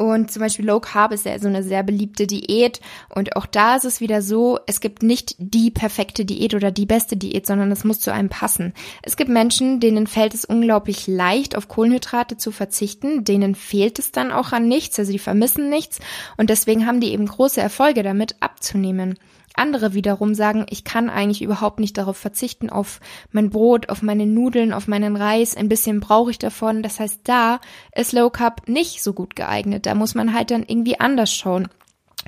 Und 0.00 0.30
zum 0.30 0.40
Beispiel 0.40 0.64
Low 0.64 0.80
Carb 0.80 1.12
ist 1.12 1.26
ja 1.26 1.38
so 1.38 1.47
eine 1.47 1.62
sehr 1.62 1.83
beliebte 1.83 2.26
Diät. 2.26 2.80
Und 3.11 3.37
auch 3.37 3.45
da 3.45 3.76
ist 3.76 3.85
es 3.85 4.00
wieder 4.00 4.23
so, 4.23 4.59
es 4.66 4.80
gibt 4.80 5.02
nicht 5.02 5.35
die 5.37 5.71
perfekte 5.71 6.25
Diät 6.25 6.54
oder 6.54 6.71
die 6.71 6.87
beste 6.87 7.19
Diät, 7.19 7.47
sondern 7.47 7.71
es 7.71 7.85
muss 7.85 8.00
zu 8.00 8.11
einem 8.11 8.30
passen. 8.30 8.73
Es 9.02 9.19
gibt 9.19 9.28
Menschen, 9.28 9.78
denen 9.78 10.07
fällt 10.07 10.33
es 10.33 10.47
unglaublich 10.47 11.07
leicht, 11.07 11.54
auf 11.54 11.69
Kohlenhydrate 11.69 12.38
zu 12.38 12.50
verzichten. 12.50 13.25
Denen 13.25 13.54
fehlt 13.54 13.99
es 13.99 14.11
dann 14.11 14.33
auch 14.33 14.52
an 14.52 14.69
nichts, 14.69 14.99
also 14.99 15.12
die 15.12 15.19
vermissen 15.19 15.69
nichts. 15.69 15.99
Und 16.38 16.49
deswegen 16.49 16.87
haben 16.87 17.00
die 17.00 17.12
eben 17.12 17.26
große 17.26 17.61
Erfolge 17.61 18.02
damit 18.02 18.37
abzunehmen. 18.40 19.19
Andere 19.54 19.95
wiederum 19.95 20.35
sagen, 20.35 20.66
ich 20.71 20.85
kann 20.85 21.11
eigentlich 21.11 21.42
überhaupt 21.42 21.80
nicht 21.80 21.99
darauf 21.99 22.16
verzichten, 22.16 22.71
auf 22.71 23.00
mein 23.33 23.50
Brot, 23.50 23.88
auf 23.88 24.02
meine 24.02 24.26
Nudeln, 24.26 24.73
auf 24.73 24.88
meinen 24.88 25.16
Reis. 25.16 25.57
Ein 25.57 25.69
bisschen 25.69 26.00
brauche 26.00 26.30
ich 26.30 26.38
davon. 26.38 26.83
Das 26.83 27.00
heißt, 27.00 27.21
da 27.25 27.61
ist 27.95 28.12
Low 28.12 28.30
Carb 28.30 28.69
nicht 28.69 29.02
so 29.02 29.12
gut 29.12 29.37
geeignet. 29.37 29.87
Da 29.87 29.95
muss 29.95 30.14
man 30.14 30.35
halt 30.35 30.50
dann 30.50 30.62
irgendwie 30.62 31.00
anders 31.00 31.33
schauen. 31.33 31.69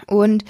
Und 0.07 0.45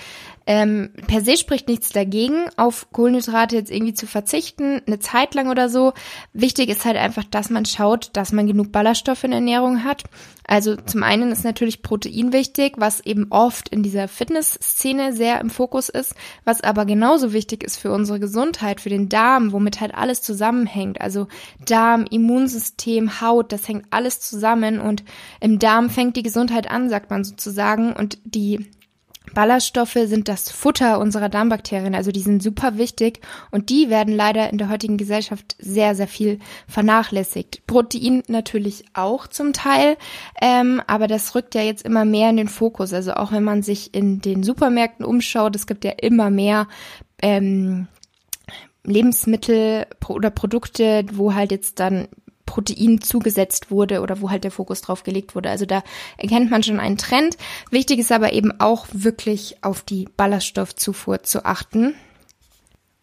ähm, 0.46 0.90
per 1.06 1.20
se 1.20 1.37
spricht 1.37 1.68
nichts 1.68 1.90
dagegen, 1.90 2.44
auf 2.56 2.90
Kohlenhydrate 2.92 3.56
jetzt 3.56 3.70
irgendwie 3.70 3.94
zu 3.94 4.06
verzichten, 4.06 4.82
eine 4.87 4.99
Zeit 4.99 5.34
lang 5.34 5.50
oder 5.50 5.68
so. 5.68 5.92
Wichtig 6.32 6.68
ist 6.68 6.84
halt 6.84 6.96
einfach, 6.96 7.25
dass 7.25 7.50
man 7.50 7.64
schaut, 7.64 8.11
dass 8.14 8.32
man 8.32 8.46
genug 8.46 8.72
Ballaststoffe 8.72 9.25
in 9.25 9.30
der 9.30 9.40
Ernährung 9.40 9.84
hat. 9.84 10.04
Also 10.44 10.75
zum 10.76 11.02
einen 11.04 11.30
ist 11.30 11.44
natürlich 11.44 11.82
Protein 11.82 12.32
wichtig, 12.32 12.75
was 12.76 13.00
eben 13.00 13.28
oft 13.30 13.68
in 13.68 13.82
dieser 13.82 14.08
Fitnessszene 14.08 15.12
sehr 15.12 15.40
im 15.40 15.50
Fokus 15.50 15.88
ist, 15.88 16.14
was 16.44 16.62
aber 16.62 16.84
genauso 16.84 17.32
wichtig 17.32 17.62
ist 17.62 17.76
für 17.76 17.92
unsere 17.92 18.18
Gesundheit, 18.18 18.80
für 18.80 18.88
den 18.88 19.08
Darm, 19.08 19.52
womit 19.52 19.80
halt 19.80 19.94
alles 19.94 20.20
zusammenhängt. 20.20 21.00
Also 21.00 21.28
Darm, 21.64 22.04
Immunsystem, 22.11 23.20
Haut, 23.20 23.52
das 23.52 23.68
hängt 23.68 23.87
alles 23.90 24.20
zusammen 24.20 24.80
und 24.80 25.04
im 25.40 25.61
Darm 25.61 25.90
fängt 25.90 26.16
die 26.16 26.25
Gesundheit 26.25 26.68
an, 26.68 26.88
sagt 26.88 27.11
man 27.11 27.22
sozusagen, 27.22 27.92
und 27.92 28.18
die 28.25 28.68
Ballaststoffe 29.34 29.98
sind 30.04 30.28
das 30.28 30.50
Futter 30.50 30.98
unserer 30.98 31.28
Darmbakterien, 31.28 31.94
also 31.94 32.10
die 32.12 32.20
sind 32.20 32.42
super 32.42 32.78
wichtig 32.78 33.20
und 33.50 33.70
die 33.70 33.90
werden 33.90 34.14
leider 34.14 34.50
in 34.50 34.58
der 34.58 34.68
heutigen 34.68 34.96
Gesellschaft 34.96 35.56
sehr, 35.58 35.94
sehr 35.94 36.08
viel 36.08 36.38
vernachlässigt. 36.68 37.66
Protein 37.66 38.22
natürlich 38.28 38.84
auch 38.94 39.26
zum 39.26 39.52
Teil, 39.52 39.96
ähm, 40.40 40.82
aber 40.86 41.06
das 41.06 41.34
rückt 41.34 41.54
ja 41.54 41.62
jetzt 41.62 41.84
immer 41.84 42.04
mehr 42.04 42.30
in 42.30 42.36
den 42.36 42.48
Fokus. 42.48 42.92
Also 42.92 43.14
auch 43.14 43.32
wenn 43.32 43.44
man 43.44 43.62
sich 43.62 43.94
in 43.94 44.20
den 44.20 44.42
Supermärkten 44.42 45.04
umschaut, 45.04 45.56
es 45.56 45.66
gibt 45.66 45.84
ja 45.84 45.92
immer 45.92 46.30
mehr 46.30 46.68
ähm, 47.20 47.88
Lebensmittel 48.84 49.86
oder 50.08 50.30
Produkte, 50.30 51.04
wo 51.12 51.34
halt 51.34 51.52
jetzt 51.52 51.78
dann 51.78 52.08
Protein 52.52 53.00
zugesetzt 53.00 53.71
wurde 53.71 54.02
oder 54.02 54.21
wo 54.21 54.28
halt 54.28 54.44
der 54.44 54.50
Fokus 54.50 54.82
drauf 54.82 55.04
gelegt 55.04 55.35
wurde. 55.35 55.49
Also 55.49 55.64
da 55.64 55.82
erkennt 56.18 56.50
man 56.50 56.62
schon 56.62 56.80
einen 56.80 56.99
Trend. 56.99 57.38
Wichtig 57.71 57.99
ist 57.99 58.12
aber 58.12 58.35
eben 58.35 58.61
auch 58.61 58.87
wirklich 58.92 59.56
auf 59.62 59.80
die 59.80 60.06
Ballaststoffzufuhr 60.18 61.23
zu 61.23 61.47
achten. 61.47 61.94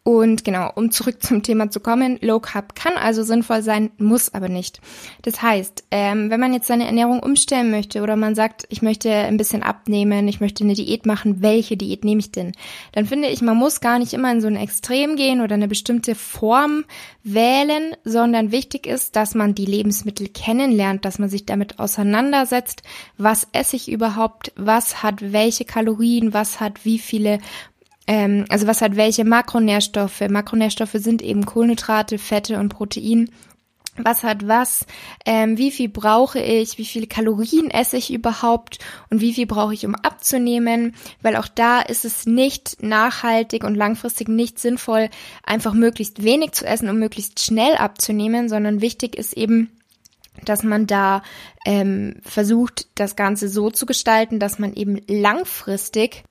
Und 0.09 0.43
genau, 0.43 0.71
um 0.73 0.89
zurück 0.89 1.21
zum 1.21 1.43
Thema 1.43 1.69
zu 1.69 1.79
kommen, 1.79 2.17
Low 2.21 2.39
Carb 2.39 2.73
kann 2.73 2.93
also 2.93 3.21
sinnvoll 3.21 3.61
sein, 3.61 3.91
muss 3.99 4.33
aber 4.33 4.49
nicht. 4.49 4.81
Das 5.21 5.39
heißt, 5.39 5.83
ähm, 5.91 6.31
wenn 6.31 6.39
man 6.39 6.51
jetzt 6.51 6.65
seine 6.65 6.87
Ernährung 6.87 7.19
umstellen 7.19 7.69
möchte 7.69 8.01
oder 8.01 8.15
man 8.15 8.33
sagt, 8.33 8.65
ich 8.69 8.81
möchte 8.81 9.13
ein 9.13 9.37
bisschen 9.37 9.61
abnehmen, 9.61 10.27
ich 10.27 10.41
möchte 10.41 10.63
eine 10.63 10.73
Diät 10.73 11.05
machen, 11.05 11.43
welche 11.43 11.77
Diät 11.77 12.03
nehme 12.03 12.21
ich 12.21 12.31
denn? 12.31 12.53
Dann 12.93 13.05
finde 13.05 13.27
ich, 13.27 13.43
man 13.43 13.55
muss 13.55 13.81
gar 13.81 13.99
nicht 13.99 14.13
immer 14.13 14.31
in 14.31 14.41
so 14.41 14.47
ein 14.47 14.55
Extrem 14.55 15.15
gehen 15.15 15.41
oder 15.41 15.53
eine 15.53 15.67
bestimmte 15.67 16.15
Form 16.15 16.85
wählen, 17.23 17.95
sondern 18.03 18.51
wichtig 18.51 18.87
ist, 18.87 19.15
dass 19.15 19.35
man 19.35 19.53
die 19.53 19.65
Lebensmittel 19.65 20.27
kennenlernt, 20.29 21.05
dass 21.05 21.19
man 21.19 21.29
sich 21.29 21.45
damit 21.45 21.77
auseinandersetzt, 21.77 22.81
was 23.19 23.47
esse 23.51 23.75
ich 23.75 23.91
überhaupt, 23.91 24.53
was 24.55 25.03
hat 25.03 25.31
welche 25.33 25.65
Kalorien, 25.65 26.33
was 26.33 26.59
hat 26.59 26.83
wie 26.83 26.97
viele 26.97 27.37
ähm, 28.09 28.45
also 28.49 28.65
was 28.65 28.81
hat 28.81 28.95
welche 28.95 29.23
Makronährstoffe. 29.23 30.21
Makronährstoffe 30.27 30.95
sind 30.95 31.21
eben 31.21 31.45
Kohlenhydrate, 31.45 32.17
Fette 32.17 32.57
und 32.57 32.69
Protein. 32.69 33.29
Was 33.97 34.23
hat 34.23 34.47
was? 34.47 34.87
Ähm, 35.27 35.59
wie 35.59 35.69
viel 35.69 35.89
brauche 35.89 36.39
ich? 36.39 36.79
Wie 36.79 36.85
viele 36.85 37.05
Kalorien 37.05 37.69
esse 37.69 37.97
ich 37.97 38.11
überhaupt? 38.11 38.79
Und 39.11 39.21
wie 39.21 39.33
viel 39.33 39.45
brauche 39.45 39.75
ich, 39.75 39.85
um 39.85 39.93
abzunehmen? 39.93 40.95
Weil 41.21 41.35
auch 41.35 41.47
da 41.47 41.81
ist 41.81 42.03
es 42.03 42.25
nicht 42.25 42.81
nachhaltig 42.81 43.63
und 43.63 43.75
langfristig 43.75 44.27
nicht 44.27 44.57
sinnvoll, 44.57 45.09
einfach 45.43 45.75
möglichst 45.75 46.23
wenig 46.23 46.53
zu 46.53 46.65
essen, 46.65 46.89
um 46.89 46.97
möglichst 46.97 47.45
schnell 47.45 47.75
abzunehmen, 47.75 48.49
sondern 48.49 48.81
wichtig 48.81 49.17
ist 49.17 49.33
eben, 49.33 49.69
dass 50.45 50.63
man 50.63 50.87
da 50.87 51.21
ähm, 51.63 52.15
versucht, 52.23 52.87
das 52.95 53.15
Ganze 53.15 53.49
so 53.49 53.69
zu 53.69 53.85
gestalten, 53.85 54.39
dass 54.39 54.57
man 54.57 54.73
eben 54.73 54.99
langfristig 55.07 56.23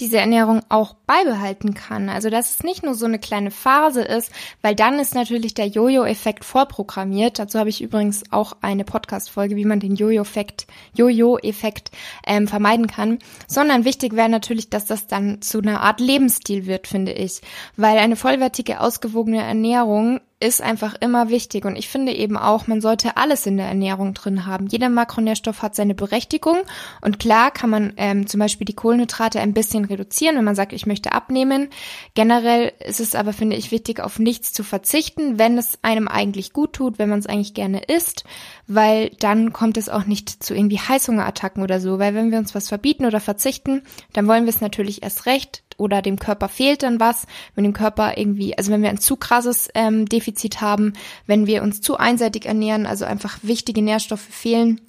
diese 0.00 0.18
Ernährung 0.18 0.60
auch 0.68 0.94
beibehalten 1.06 1.74
kann. 1.74 2.08
Also 2.08 2.30
dass 2.30 2.56
es 2.56 2.62
nicht 2.62 2.82
nur 2.82 2.94
so 2.94 3.06
eine 3.06 3.18
kleine 3.18 3.50
Phase 3.50 4.02
ist, 4.02 4.32
weil 4.62 4.74
dann 4.74 4.98
ist 4.98 5.14
natürlich 5.14 5.54
der 5.54 5.66
Jojo-Effekt 5.66 6.44
vorprogrammiert. 6.44 7.38
Dazu 7.38 7.58
habe 7.58 7.70
ich 7.70 7.82
übrigens 7.82 8.24
auch 8.30 8.56
eine 8.60 8.84
Podcast-Folge, 8.84 9.56
wie 9.56 9.64
man 9.64 9.80
den 9.80 9.94
Jojo-Effekt 9.94 10.66
Jojo-Effekt 10.94 11.90
ähm, 12.26 12.48
vermeiden 12.48 12.86
kann. 12.86 13.18
Sondern 13.46 13.84
wichtig 13.84 14.14
wäre 14.14 14.28
natürlich, 14.28 14.70
dass 14.70 14.86
das 14.86 15.06
dann 15.06 15.42
zu 15.42 15.58
einer 15.58 15.80
Art 15.80 16.00
Lebensstil 16.00 16.66
wird, 16.66 16.86
finde 16.86 17.12
ich. 17.12 17.40
Weil 17.76 17.98
eine 17.98 18.16
vollwertige, 18.16 18.80
ausgewogene 18.80 19.42
Ernährung 19.42 20.20
ist 20.40 20.60
einfach 20.60 20.94
immer 21.00 21.30
wichtig. 21.30 21.64
Und 21.64 21.76
ich 21.76 21.88
finde 21.88 22.12
eben 22.12 22.36
auch, 22.36 22.66
man 22.66 22.80
sollte 22.80 23.16
alles 23.16 23.46
in 23.46 23.56
der 23.56 23.66
Ernährung 23.66 24.14
drin 24.14 24.46
haben. 24.46 24.66
Jeder 24.66 24.88
Makronährstoff 24.88 25.62
hat 25.62 25.74
seine 25.74 25.94
Berechtigung. 25.94 26.58
Und 27.00 27.18
klar 27.18 27.50
kann 27.50 27.70
man 27.70 27.92
ähm, 27.96 28.26
zum 28.26 28.40
Beispiel 28.40 28.64
die 28.64 28.74
Kohlenhydrate 28.74 29.40
ein 29.40 29.54
bisschen 29.54 29.84
reduzieren, 29.84 30.36
wenn 30.36 30.44
man 30.44 30.54
sagt, 30.54 30.72
ich 30.72 30.86
möchte 30.86 31.12
abnehmen. 31.12 31.68
Generell 32.14 32.72
ist 32.80 33.00
es 33.00 33.14
aber, 33.14 33.32
finde 33.32 33.56
ich, 33.56 33.70
wichtig, 33.70 34.00
auf 34.00 34.18
nichts 34.18 34.52
zu 34.52 34.64
verzichten, 34.64 35.38
wenn 35.38 35.56
es 35.56 35.78
einem 35.82 36.08
eigentlich 36.08 36.52
gut 36.52 36.74
tut, 36.74 36.98
wenn 36.98 37.08
man 37.08 37.20
es 37.20 37.26
eigentlich 37.26 37.54
gerne 37.54 37.82
isst, 37.84 38.24
weil 38.66 39.10
dann 39.20 39.52
kommt 39.52 39.76
es 39.76 39.88
auch 39.88 40.04
nicht 40.04 40.42
zu 40.42 40.54
irgendwie 40.54 40.80
Heißhungerattacken 40.80 41.62
oder 41.62 41.80
so. 41.80 41.98
Weil 41.98 42.14
wenn 42.14 42.30
wir 42.30 42.38
uns 42.38 42.54
was 42.54 42.68
verbieten 42.68 43.06
oder 43.06 43.20
verzichten, 43.20 43.82
dann 44.12 44.26
wollen 44.26 44.44
wir 44.44 44.50
es 44.50 44.60
natürlich 44.60 45.02
erst 45.02 45.26
recht 45.26 45.64
oder 45.76 46.02
dem 46.02 46.18
Körper 46.18 46.48
fehlt 46.48 46.82
dann 46.82 47.00
was, 47.00 47.26
wenn 47.54 47.64
dem 47.64 47.72
Körper 47.72 48.16
irgendwie, 48.16 48.56
also 48.56 48.70
wenn 48.70 48.82
wir 48.82 48.90
ein 48.90 48.98
zu 48.98 49.16
krasses 49.16 49.68
ähm, 49.74 50.06
Defizit 50.06 50.60
haben, 50.60 50.92
wenn 51.26 51.46
wir 51.46 51.62
uns 51.62 51.80
zu 51.80 51.96
einseitig 51.96 52.46
ernähren, 52.46 52.86
also 52.86 53.04
einfach 53.04 53.38
wichtige 53.42 53.82
Nährstoffe 53.82 54.20
fehlen, 54.20 54.80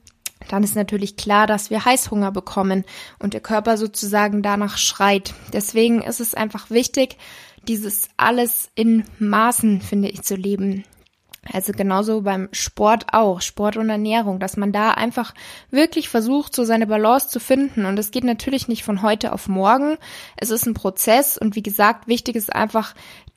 dann 0.49 0.63
ist 0.63 0.75
natürlich 0.75 1.15
klar, 1.15 1.47
dass 1.47 1.69
wir 1.69 1.85
Heißhunger 1.85 2.31
bekommen 2.31 2.83
und 3.19 3.33
der 3.33 3.41
Körper 3.41 3.77
sozusagen 3.77 4.41
danach 4.41 4.77
schreit. 4.77 5.33
Deswegen 5.53 6.01
ist 6.01 6.19
es 6.19 6.35
einfach 6.35 6.69
wichtig, 6.69 7.17
dieses 7.67 8.09
alles 8.17 8.69
in 8.75 9.05
Maßen, 9.19 9.81
finde 9.81 10.09
ich, 10.09 10.21
zu 10.21 10.35
leben. 10.35 10.83
Also 11.51 11.73
genauso 11.73 12.21
beim 12.21 12.49
Sport 12.51 13.07
auch, 13.13 13.41
Sport 13.41 13.77
und 13.77 13.89
Ernährung, 13.89 14.39
dass 14.39 14.57
man 14.57 14.71
da 14.71 14.91
einfach 14.91 15.33
wirklich 15.69 16.09
versucht, 16.09 16.55
so 16.55 16.63
seine 16.63 16.87
Balance 16.87 17.29
zu 17.29 17.39
finden. 17.39 17.85
Und 17.85 17.99
es 17.99 18.11
geht 18.11 18.23
natürlich 18.23 18.67
nicht 18.67 18.83
von 18.83 19.01
heute 19.01 19.31
auf 19.31 19.47
morgen. 19.47 19.97
Es 20.37 20.49
ist 20.49 20.65
ein 20.65 20.73
Prozess 20.73 21.37
und 21.37 21.55
wie 21.55 21.63
gesagt, 21.63 22.07
wichtig 22.07 22.35
ist 22.35 22.53
einfach, 22.53 22.95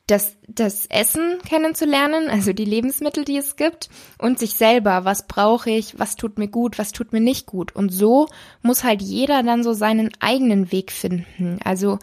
das, 0.08 0.36
das 0.48 0.86
Essen 0.86 1.38
kennenzulernen, 1.46 2.28
also 2.30 2.54
die 2.54 2.64
Lebensmittel, 2.64 3.24
die 3.24 3.36
es 3.36 3.56
gibt, 3.56 3.90
und 4.18 4.38
sich 4.38 4.54
selber, 4.54 5.04
was 5.04 5.26
brauche 5.26 5.70
ich, 5.70 5.98
was 5.98 6.16
tut 6.16 6.38
mir 6.38 6.48
gut, 6.48 6.78
was 6.78 6.92
tut 6.92 7.12
mir 7.12 7.20
nicht 7.20 7.46
gut. 7.46 7.76
Und 7.76 7.90
so 7.90 8.26
muss 8.62 8.84
halt 8.84 9.02
jeder 9.02 9.42
dann 9.42 9.62
so 9.62 9.74
seinen 9.74 10.10
eigenen 10.18 10.72
Weg 10.72 10.92
finden. 10.92 11.58
Also 11.62 11.98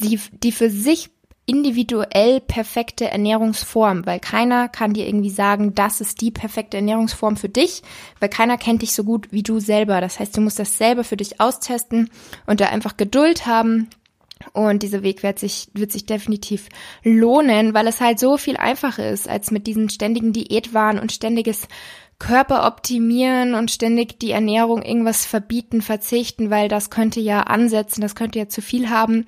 die, 0.00 0.20
die 0.42 0.52
für 0.52 0.68
sich 0.68 1.10
individuell 1.46 2.40
perfekte 2.40 3.10
Ernährungsform, 3.10 4.06
weil 4.06 4.20
keiner 4.20 4.68
kann 4.68 4.92
dir 4.92 5.06
irgendwie 5.06 5.30
sagen, 5.30 5.74
das 5.74 6.00
ist 6.00 6.20
die 6.20 6.30
perfekte 6.30 6.76
Ernährungsform 6.76 7.36
für 7.36 7.48
dich, 7.48 7.82
weil 8.20 8.28
keiner 8.28 8.56
kennt 8.56 8.82
dich 8.82 8.92
so 8.92 9.02
gut 9.02 9.32
wie 9.32 9.42
du 9.42 9.58
selber. 9.58 10.00
Das 10.00 10.20
heißt, 10.20 10.36
du 10.36 10.40
musst 10.40 10.58
das 10.58 10.78
selber 10.78 11.02
für 11.02 11.16
dich 11.16 11.40
austesten 11.40 12.08
und 12.46 12.60
da 12.60 12.66
einfach 12.66 12.96
Geduld 12.96 13.46
haben. 13.46 13.88
Und 14.52 14.82
dieser 14.82 15.02
Weg 15.02 15.22
wird 15.22 15.38
sich, 15.38 15.68
wird 15.74 15.92
sich 15.92 16.06
definitiv 16.06 16.68
lohnen, 17.04 17.74
weil 17.74 17.86
es 17.86 18.00
halt 18.00 18.18
so 18.18 18.38
viel 18.38 18.56
einfacher 18.56 19.10
ist, 19.10 19.28
als 19.28 19.50
mit 19.50 19.66
diesen 19.66 19.90
ständigen 19.90 20.32
Diätwahn 20.32 20.98
und 20.98 21.12
ständiges 21.12 21.68
Körper 22.20 22.66
optimieren 22.66 23.54
und 23.54 23.70
ständig 23.70 24.20
die 24.20 24.30
Ernährung 24.30 24.82
irgendwas 24.82 25.24
verbieten, 25.24 25.80
verzichten, 25.80 26.50
weil 26.50 26.68
das 26.68 26.90
könnte 26.90 27.18
ja 27.18 27.40
ansetzen, 27.40 28.02
das 28.02 28.14
könnte 28.14 28.38
ja 28.38 28.48
zu 28.48 28.60
viel 28.60 28.90
haben. 28.90 29.26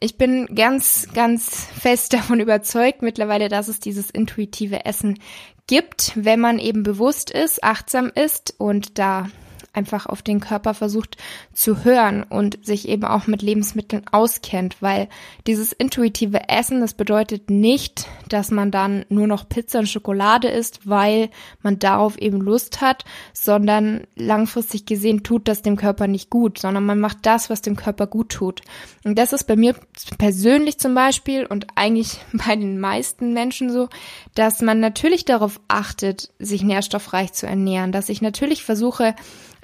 Ich 0.00 0.18
bin 0.18 0.46
ganz, 0.54 1.08
ganz 1.14 1.66
fest 1.66 2.12
davon 2.12 2.40
überzeugt 2.40 3.02
mittlerweile, 3.02 3.48
dass 3.48 3.68
es 3.68 3.80
dieses 3.80 4.10
intuitive 4.10 4.84
Essen 4.84 5.18
gibt, 5.66 6.12
wenn 6.14 6.40
man 6.40 6.58
eben 6.58 6.82
bewusst 6.82 7.30
ist, 7.30 7.64
achtsam 7.64 8.12
ist 8.14 8.54
und 8.58 8.98
da 8.98 9.28
einfach 9.76 10.06
auf 10.06 10.22
den 10.22 10.40
Körper 10.40 10.74
versucht 10.74 11.16
zu 11.52 11.84
hören 11.84 12.22
und 12.22 12.64
sich 12.64 12.88
eben 12.88 13.04
auch 13.04 13.26
mit 13.26 13.42
Lebensmitteln 13.42 14.02
auskennt, 14.10 14.76
weil 14.80 15.08
dieses 15.46 15.72
intuitive 15.72 16.48
Essen, 16.48 16.80
das 16.80 16.94
bedeutet 16.94 17.50
nicht, 17.50 18.06
dass 18.28 18.50
man 18.50 18.70
dann 18.70 19.04
nur 19.08 19.26
noch 19.26 19.48
Pizza 19.48 19.80
und 19.80 19.88
Schokolade 19.88 20.48
isst, 20.48 20.88
weil 20.88 21.30
man 21.62 21.78
darauf 21.78 22.18
eben 22.18 22.40
Lust 22.40 22.80
hat, 22.80 23.04
sondern 23.32 24.06
langfristig 24.16 24.86
gesehen 24.86 25.22
tut 25.22 25.48
das 25.48 25.62
dem 25.62 25.76
Körper 25.76 26.06
nicht 26.06 26.30
gut, 26.30 26.58
sondern 26.58 26.86
man 26.86 26.98
macht 26.98 27.18
das, 27.22 27.50
was 27.50 27.62
dem 27.62 27.76
Körper 27.76 28.06
gut 28.06 28.30
tut. 28.30 28.62
Und 29.04 29.18
das 29.18 29.32
ist 29.32 29.44
bei 29.44 29.56
mir 29.56 29.74
persönlich 30.18 30.78
zum 30.78 30.94
Beispiel 30.94 31.44
und 31.46 31.66
eigentlich 31.74 32.18
bei 32.32 32.56
den 32.56 32.80
meisten 32.80 33.34
Menschen 33.34 33.70
so, 33.70 33.88
dass 34.34 34.62
man 34.62 34.80
natürlich 34.80 35.24
darauf 35.24 35.60
achtet, 35.68 36.30
sich 36.38 36.62
nährstoffreich 36.62 37.32
zu 37.32 37.46
ernähren, 37.46 37.92
dass 37.92 38.08
ich 38.08 38.22
natürlich 38.22 38.64
versuche, 38.64 39.14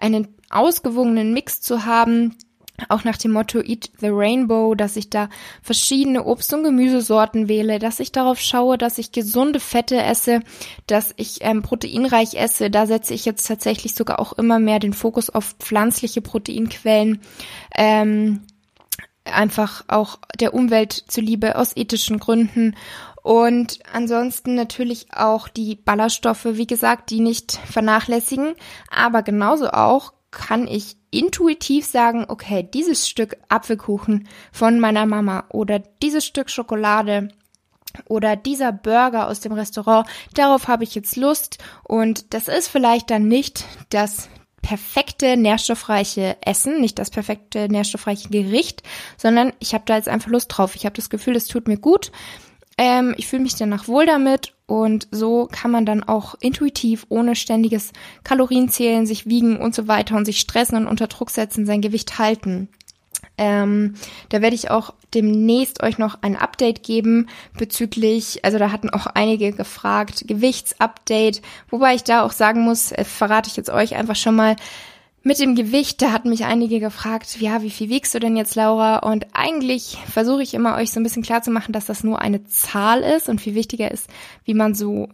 einen 0.02 0.28
ausgewogenen 0.50 1.32
Mix 1.32 1.60
zu 1.60 1.86
haben, 1.86 2.36
auch 2.88 3.04
nach 3.04 3.16
dem 3.16 3.32
Motto 3.32 3.60
Eat 3.60 3.90
the 4.00 4.08
Rainbow, 4.08 4.74
dass 4.74 4.96
ich 4.96 5.10
da 5.10 5.28
verschiedene 5.62 6.24
Obst- 6.24 6.52
und 6.52 6.64
Gemüsesorten 6.64 7.48
wähle, 7.48 7.78
dass 7.78 8.00
ich 8.00 8.12
darauf 8.12 8.40
schaue, 8.40 8.78
dass 8.78 8.98
ich 8.98 9.12
gesunde 9.12 9.60
Fette 9.60 10.02
esse, 10.02 10.40
dass 10.86 11.14
ich 11.16 11.38
ähm, 11.42 11.62
proteinreich 11.62 12.34
esse. 12.34 12.70
Da 12.70 12.86
setze 12.86 13.14
ich 13.14 13.24
jetzt 13.24 13.46
tatsächlich 13.46 13.94
sogar 13.94 14.18
auch 14.18 14.32
immer 14.32 14.58
mehr 14.58 14.80
den 14.80 14.94
Fokus 14.94 15.30
auf 15.30 15.54
pflanzliche 15.58 16.22
Proteinquellen. 16.22 17.20
Ähm, 17.76 18.42
einfach 19.24 19.84
auch 19.86 20.18
der 20.40 20.54
Umwelt 20.54 20.92
zuliebe 20.92 21.56
aus 21.56 21.76
ethischen 21.76 22.18
Gründen. 22.18 22.74
Und 23.22 23.78
ansonsten 23.92 24.54
natürlich 24.54 25.06
auch 25.14 25.48
die 25.48 25.76
Ballaststoffe, 25.76 26.44
wie 26.44 26.66
gesagt, 26.66 27.10
die 27.10 27.20
nicht 27.20 27.52
vernachlässigen. 27.52 28.54
Aber 28.90 29.22
genauso 29.22 29.70
auch 29.70 30.12
kann 30.32 30.66
ich 30.66 30.96
intuitiv 31.10 31.86
sagen, 31.86 32.24
okay, 32.28 32.68
dieses 32.74 33.08
Stück 33.08 33.36
Apfelkuchen 33.48 34.26
von 34.50 34.80
meiner 34.80 35.06
Mama 35.06 35.44
oder 35.50 35.78
dieses 35.78 36.24
Stück 36.24 36.50
Schokolade 36.50 37.28
oder 38.08 38.34
dieser 38.34 38.72
Burger 38.72 39.28
aus 39.28 39.40
dem 39.40 39.52
Restaurant, 39.52 40.08
darauf 40.34 40.68
habe 40.68 40.84
ich 40.84 40.94
jetzt 40.94 41.16
Lust 41.16 41.58
und 41.84 42.32
das 42.32 42.48
ist 42.48 42.68
vielleicht 42.68 43.10
dann 43.10 43.28
nicht 43.28 43.66
das 43.90 44.30
perfekte 44.62 45.36
nährstoffreiche 45.36 46.38
Essen, 46.40 46.80
nicht 46.80 46.98
das 46.98 47.10
perfekte 47.10 47.68
nährstoffreiche 47.68 48.30
Gericht, 48.30 48.82
sondern 49.18 49.52
ich 49.58 49.74
habe 49.74 49.84
da 49.86 49.96
jetzt 49.96 50.08
einfach 50.08 50.30
Lust 50.30 50.56
drauf. 50.56 50.74
Ich 50.76 50.86
habe 50.86 50.96
das 50.96 51.10
Gefühl, 51.10 51.36
es 51.36 51.48
tut 51.48 51.68
mir 51.68 51.76
gut. 51.78 52.10
Ähm, 52.78 53.14
ich 53.16 53.26
fühle 53.26 53.42
mich 53.42 53.54
danach 53.54 53.88
wohl 53.88 54.06
damit 54.06 54.54
und 54.66 55.08
so 55.10 55.48
kann 55.50 55.70
man 55.70 55.84
dann 55.84 56.02
auch 56.02 56.34
intuitiv, 56.40 57.06
ohne 57.08 57.36
ständiges 57.36 57.92
Kalorienzählen, 58.24 59.06
sich 59.06 59.26
wiegen 59.26 59.58
und 59.58 59.74
so 59.74 59.88
weiter 59.88 60.16
und 60.16 60.24
sich 60.24 60.40
stressen 60.40 60.78
und 60.78 60.86
unter 60.86 61.06
Druck 61.06 61.30
setzen, 61.30 61.66
sein 61.66 61.82
Gewicht 61.82 62.18
halten. 62.18 62.68
Ähm, 63.38 63.94
da 64.28 64.42
werde 64.42 64.54
ich 64.54 64.70
auch 64.70 64.94
demnächst 65.14 65.82
euch 65.82 65.98
noch 65.98 66.18
ein 66.22 66.36
Update 66.36 66.82
geben 66.82 67.28
bezüglich, 67.56 68.44
also 68.44 68.58
da 68.58 68.72
hatten 68.72 68.90
auch 68.90 69.06
einige 69.06 69.52
gefragt, 69.52 70.24
Gewichtsupdate, 70.26 71.40
wobei 71.70 71.94
ich 71.94 72.04
da 72.04 72.22
auch 72.22 72.32
sagen 72.32 72.62
muss, 72.62 72.92
äh, 72.92 73.04
verrate 73.04 73.48
ich 73.48 73.56
jetzt 73.56 73.70
euch 73.70 73.94
einfach 73.96 74.16
schon 74.16 74.36
mal, 74.36 74.56
mit 75.22 75.38
dem 75.38 75.54
Gewicht, 75.54 76.02
da 76.02 76.12
hatten 76.12 76.30
mich 76.30 76.44
einige 76.44 76.80
gefragt, 76.80 77.40
ja, 77.40 77.62
wie 77.62 77.70
viel 77.70 77.88
wiegst 77.88 78.14
du 78.14 78.18
denn 78.18 78.36
jetzt, 78.36 78.56
Laura? 78.56 78.98
Und 78.98 79.26
eigentlich 79.32 79.98
versuche 80.06 80.42
ich 80.42 80.54
immer 80.54 80.76
euch 80.76 80.90
so 80.90 80.98
ein 80.98 81.04
bisschen 81.04 81.22
klar 81.22 81.42
zu 81.42 81.50
machen, 81.50 81.72
dass 81.72 81.86
das 81.86 82.02
nur 82.02 82.20
eine 82.20 82.44
Zahl 82.44 83.02
ist 83.02 83.28
und 83.28 83.40
viel 83.40 83.54
wichtiger 83.54 83.90
ist, 83.90 84.08
wie 84.44 84.54
man 84.54 84.74
so 84.74 85.08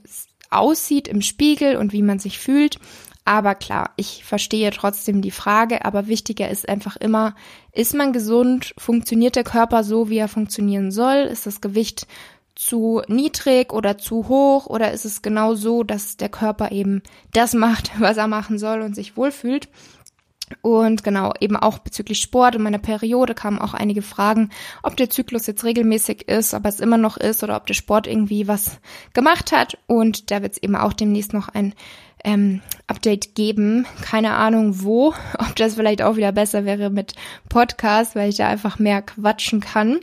aussieht 0.50 1.08
im 1.08 1.20
Spiegel 1.20 1.76
und 1.76 1.92
wie 1.92 2.02
man 2.02 2.18
sich 2.18 2.38
fühlt. 2.38 2.78
Aber 3.26 3.54
klar, 3.54 3.90
ich 3.96 4.24
verstehe 4.24 4.70
trotzdem 4.70 5.20
die 5.20 5.30
Frage, 5.30 5.84
aber 5.84 6.06
wichtiger 6.06 6.48
ist 6.48 6.66
einfach 6.66 6.96
immer, 6.96 7.34
ist 7.72 7.94
man 7.94 8.14
gesund? 8.14 8.72
Funktioniert 8.78 9.36
der 9.36 9.44
Körper 9.44 9.84
so, 9.84 10.08
wie 10.08 10.16
er 10.16 10.28
funktionieren 10.28 10.90
soll? 10.90 11.28
Ist 11.30 11.44
das 11.44 11.60
Gewicht 11.60 12.06
zu 12.54 13.02
niedrig 13.06 13.72
oder 13.72 13.98
zu 13.98 14.28
hoch 14.28 14.66
oder 14.66 14.92
ist 14.92 15.04
es 15.04 15.20
genau 15.20 15.54
so, 15.54 15.84
dass 15.84 16.16
der 16.16 16.30
Körper 16.30 16.72
eben 16.72 17.02
das 17.32 17.52
macht, 17.52 17.90
was 18.00 18.16
er 18.16 18.28
machen 18.28 18.58
soll 18.58 18.80
und 18.80 18.94
sich 18.94 19.16
wohlfühlt? 19.16 19.68
Und 20.62 21.04
genau, 21.04 21.32
eben 21.40 21.56
auch 21.56 21.78
bezüglich 21.78 22.20
Sport 22.20 22.56
und 22.56 22.62
meiner 22.62 22.78
Periode 22.78 23.34
kamen 23.34 23.58
auch 23.58 23.74
einige 23.74 24.02
Fragen, 24.02 24.50
ob 24.82 24.96
der 24.96 25.10
Zyklus 25.10 25.46
jetzt 25.46 25.64
regelmäßig 25.64 26.28
ist, 26.28 26.54
ob 26.54 26.64
es 26.66 26.80
immer 26.80 26.98
noch 26.98 27.16
ist 27.16 27.42
oder 27.42 27.56
ob 27.56 27.66
der 27.66 27.74
Sport 27.74 28.06
irgendwie 28.06 28.48
was 28.48 28.80
gemacht 29.12 29.52
hat. 29.52 29.78
Und 29.86 30.30
da 30.30 30.42
wird 30.42 30.52
es 30.52 30.62
eben 30.62 30.76
auch 30.76 30.92
demnächst 30.92 31.32
noch 31.32 31.48
ein 31.48 31.74
ähm, 32.24 32.60
Update 32.86 33.34
geben. 33.34 33.86
Keine 34.02 34.32
Ahnung 34.32 34.82
wo, 34.82 35.08
ob 35.38 35.56
das 35.56 35.74
vielleicht 35.74 36.02
auch 36.02 36.16
wieder 36.16 36.32
besser 36.32 36.64
wäre 36.64 36.90
mit 36.90 37.14
Podcast, 37.48 38.16
weil 38.16 38.30
ich 38.30 38.36
da 38.36 38.48
einfach 38.48 38.78
mehr 38.78 39.02
quatschen 39.02 39.60
kann. 39.60 40.00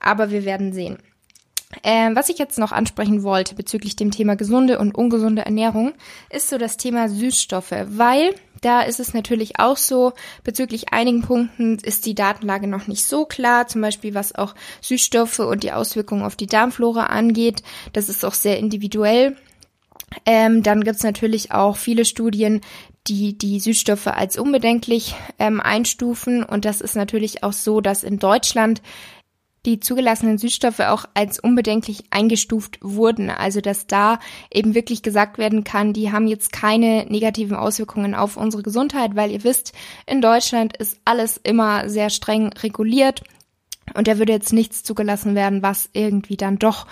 Aber 0.00 0.30
wir 0.30 0.44
werden 0.44 0.72
sehen. 0.72 0.98
Ähm, 1.82 2.14
was 2.14 2.28
ich 2.28 2.38
jetzt 2.38 2.58
noch 2.58 2.72
ansprechen 2.72 3.22
wollte 3.22 3.54
bezüglich 3.54 3.96
dem 3.96 4.10
Thema 4.10 4.36
gesunde 4.36 4.78
und 4.78 4.94
ungesunde 4.94 5.44
Ernährung, 5.44 5.92
ist 6.30 6.48
so 6.48 6.58
das 6.58 6.76
Thema 6.76 7.08
Süßstoffe, 7.08 7.74
weil 7.88 8.34
da 8.66 8.82
ist 8.82 8.98
es 8.98 9.14
natürlich 9.14 9.60
auch 9.60 9.76
so, 9.76 10.12
bezüglich 10.42 10.92
einigen 10.92 11.22
Punkten 11.22 11.78
ist 11.78 12.04
die 12.04 12.16
Datenlage 12.16 12.66
noch 12.66 12.88
nicht 12.88 13.04
so 13.04 13.24
klar, 13.24 13.68
zum 13.68 13.80
Beispiel 13.80 14.12
was 14.12 14.34
auch 14.34 14.56
Süßstoffe 14.80 15.38
und 15.38 15.62
die 15.62 15.70
Auswirkungen 15.70 16.24
auf 16.24 16.34
die 16.34 16.48
Darmflora 16.48 17.06
angeht. 17.06 17.62
Das 17.92 18.08
ist 18.08 18.24
auch 18.24 18.34
sehr 18.34 18.58
individuell. 18.58 19.36
Ähm, 20.24 20.64
dann 20.64 20.82
gibt's 20.82 21.04
natürlich 21.04 21.52
auch 21.52 21.76
viele 21.76 22.04
Studien, 22.04 22.60
die 23.06 23.38
die 23.38 23.60
Süßstoffe 23.60 24.08
als 24.08 24.36
unbedenklich 24.36 25.14
ähm, 25.38 25.60
einstufen. 25.60 26.42
Und 26.42 26.64
das 26.64 26.80
ist 26.80 26.96
natürlich 26.96 27.44
auch 27.44 27.52
so, 27.52 27.80
dass 27.80 28.02
in 28.02 28.18
Deutschland 28.18 28.82
die 29.66 29.80
zugelassenen 29.80 30.38
Süßstoffe 30.38 30.80
auch 30.80 31.04
als 31.14 31.38
unbedenklich 31.40 32.04
eingestuft 32.10 32.78
wurden. 32.80 33.28
Also 33.28 33.60
dass 33.60 33.86
da 33.86 34.20
eben 34.52 34.74
wirklich 34.74 35.02
gesagt 35.02 35.38
werden 35.38 35.64
kann, 35.64 35.92
die 35.92 36.12
haben 36.12 36.28
jetzt 36.28 36.52
keine 36.52 37.04
negativen 37.08 37.56
Auswirkungen 37.56 38.14
auf 38.14 38.36
unsere 38.36 38.62
Gesundheit, 38.62 39.16
weil 39.16 39.32
ihr 39.32 39.44
wisst, 39.44 39.72
in 40.06 40.22
Deutschland 40.22 40.76
ist 40.76 41.00
alles 41.04 41.38
immer 41.42 41.88
sehr 41.88 42.10
streng 42.10 42.52
reguliert. 42.52 43.22
Und 43.94 44.08
da 44.08 44.18
würde 44.18 44.32
jetzt 44.32 44.52
nichts 44.52 44.82
zugelassen 44.82 45.34
werden, 45.36 45.62
was 45.62 45.88
irgendwie 45.92 46.36
dann 46.36 46.58
doch 46.58 46.86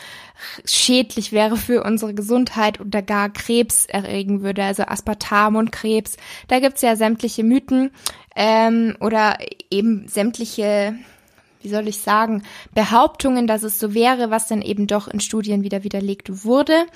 schädlich 0.64 1.32
wäre 1.32 1.56
für 1.56 1.82
unsere 1.82 2.14
Gesundheit 2.14 2.80
oder 2.80 3.02
gar 3.02 3.30
Krebs 3.30 3.86
erregen 3.86 4.42
würde, 4.42 4.62
also 4.62 4.84
Aspartam 4.84 5.56
und 5.56 5.72
Krebs. 5.72 6.16
Da 6.46 6.60
gibt's 6.60 6.82
ja 6.82 6.94
sämtliche 6.94 7.42
Mythen 7.42 7.90
ähm, 8.36 8.96
oder 9.00 9.38
eben 9.70 10.06
sämtliche 10.06 10.96
wie 11.64 11.68
soll 11.70 11.88
ich 11.88 11.98
sagen, 11.98 12.42
Behauptungen, 12.74 13.46
dass 13.46 13.62
es 13.62 13.78
so 13.78 13.94
wäre, 13.94 14.30
was 14.30 14.48
dann 14.48 14.62
eben 14.62 14.86
doch 14.86 15.08
in 15.08 15.20
Studien 15.20 15.62
wieder 15.62 15.82
widerlegt 15.82 16.44
wurde. 16.44 16.86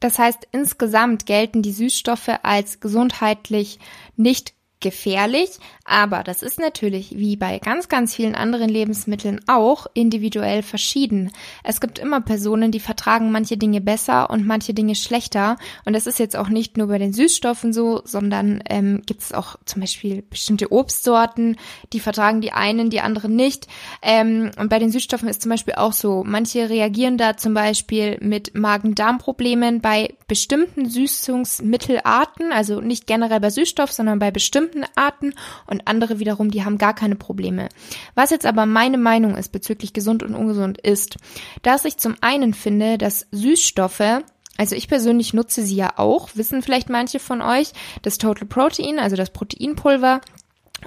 Das 0.00 0.18
heißt, 0.18 0.48
insgesamt 0.50 1.26
gelten 1.26 1.62
die 1.62 1.72
Süßstoffe 1.72 2.30
als 2.42 2.80
gesundheitlich 2.80 3.78
nicht 4.16 4.54
gefährlich, 4.82 5.58
aber 5.84 6.22
das 6.22 6.42
ist 6.42 6.60
natürlich 6.60 7.16
wie 7.16 7.36
bei 7.36 7.58
ganz, 7.58 7.88
ganz 7.88 8.14
vielen 8.14 8.34
anderen 8.34 8.68
Lebensmitteln 8.68 9.40
auch 9.48 9.86
individuell 9.94 10.62
verschieden. 10.62 11.32
Es 11.64 11.80
gibt 11.80 11.98
immer 11.98 12.20
Personen, 12.20 12.70
die 12.70 12.80
vertragen 12.80 13.32
manche 13.32 13.56
Dinge 13.56 13.80
besser 13.80 14.30
und 14.30 14.46
manche 14.46 14.74
Dinge 14.74 14.94
schlechter. 14.94 15.56
Und 15.84 15.94
das 15.94 16.06
ist 16.06 16.18
jetzt 16.18 16.36
auch 16.36 16.48
nicht 16.48 16.76
nur 16.76 16.86
bei 16.86 16.98
den 16.98 17.12
Süßstoffen 17.12 17.72
so, 17.72 18.02
sondern 18.04 18.62
ähm, 18.68 19.02
gibt 19.06 19.22
es 19.22 19.32
auch 19.32 19.56
zum 19.64 19.80
Beispiel 19.80 20.22
bestimmte 20.22 20.70
Obstsorten, 20.70 21.56
die 21.92 22.00
vertragen 22.00 22.40
die 22.40 22.52
einen, 22.52 22.90
die 22.90 23.00
anderen 23.00 23.34
nicht. 23.34 23.66
Ähm, 24.02 24.50
und 24.58 24.68
bei 24.68 24.78
den 24.78 24.92
Süßstoffen 24.92 25.28
ist 25.28 25.42
zum 25.42 25.50
Beispiel 25.50 25.74
auch 25.74 25.92
so, 25.92 26.22
manche 26.24 26.70
reagieren 26.70 27.18
da 27.18 27.36
zum 27.36 27.54
Beispiel 27.54 28.18
mit 28.20 28.54
Magen-Darm-Problemen 28.54 29.80
bei 29.80 30.14
bestimmten 30.28 30.88
Süßungsmittelarten, 30.88 32.52
also 32.52 32.80
nicht 32.80 33.06
generell 33.06 33.40
bei 33.40 33.50
Süßstoff, 33.50 33.92
sondern 33.92 34.18
bei 34.18 34.30
bestimmten 34.30 34.71
Arten 34.94 35.34
und 35.66 35.86
andere 35.86 36.18
wiederum, 36.18 36.50
die 36.50 36.64
haben 36.64 36.78
gar 36.78 36.94
keine 36.94 37.16
Probleme. 37.16 37.68
Was 38.14 38.30
jetzt 38.30 38.46
aber 38.46 38.66
meine 38.66 38.98
Meinung 38.98 39.36
ist 39.36 39.52
bezüglich 39.52 39.92
gesund 39.92 40.22
und 40.22 40.34
ungesund 40.34 40.78
ist, 40.78 41.16
dass 41.62 41.84
ich 41.84 41.98
zum 41.98 42.16
einen 42.20 42.54
finde, 42.54 42.98
dass 42.98 43.26
Süßstoffe 43.30 44.22
also 44.58 44.76
ich 44.76 44.86
persönlich 44.86 45.32
nutze 45.32 45.62
sie 45.62 45.76
ja 45.76 45.94
auch, 45.96 46.28
wissen 46.34 46.62
vielleicht 46.62 46.90
manche 46.90 47.18
von 47.18 47.40
euch, 47.40 47.72
das 48.02 48.18
Total 48.18 48.46
Protein, 48.46 48.98
also 48.98 49.16
das 49.16 49.30
Proteinpulver, 49.30 50.20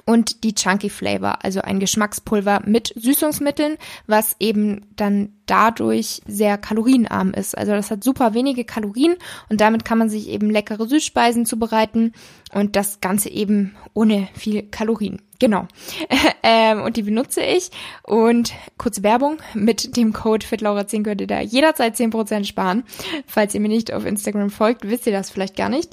und 0.04 0.44
die 0.44 0.54
Chunky 0.54 0.90
Flavor, 0.90 1.44
also 1.44 1.60
ein 1.60 1.80
Geschmackspulver 1.80 2.62
mit 2.64 2.92
Süßungsmitteln, 2.96 3.76
was 4.06 4.36
eben 4.40 4.86
dann 4.96 5.30
dadurch 5.46 6.22
sehr 6.26 6.58
kalorienarm 6.58 7.32
ist. 7.32 7.56
Also 7.56 7.72
das 7.72 7.90
hat 7.90 8.04
super 8.04 8.34
wenige 8.34 8.64
Kalorien 8.64 9.16
und 9.48 9.60
damit 9.60 9.84
kann 9.84 9.98
man 9.98 10.08
sich 10.08 10.28
eben 10.28 10.50
leckere 10.50 10.86
Süßspeisen 10.86 11.46
zubereiten 11.46 12.12
und 12.52 12.76
das 12.76 13.00
Ganze 13.00 13.30
eben 13.30 13.76
ohne 13.94 14.28
viel 14.34 14.62
Kalorien. 14.62 15.22
Genau. 15.38 15.66
ähm, 16.42 16.82
und 16.82 16.96
die 16.96 17.02
benutze 17.02 17.42
ich. 17.42 17.70
Und 18.02 18.52
kurze 18.78 19.02
Werbung, 19.02 19.38
mit 19.54 19.96
dem 19.96 20.12
Code 20.12 20.46
FitLaura10 20.46 21.02
könnt 21.02 21.20
ihr 21.20 21.26
da 21.26 21.40
jederzeit 21.40 21.94
10% 21.94 22.44
sparen. 22.44 22.84
Falls 23.26 23.54
ihr 23.54 23.60
mir 23.60 23.68
nicht 23.68 23.92
auf 23.92 24.06
Instagram 24.06 24.50
folgt, 24.50 24.88
wisst 24.88 25.06
ihr 25.06 25.12
das 25.12 25.30
vielleicht 25.30 25.56
gar 25.56 25.68
nicht. 25.68 25.92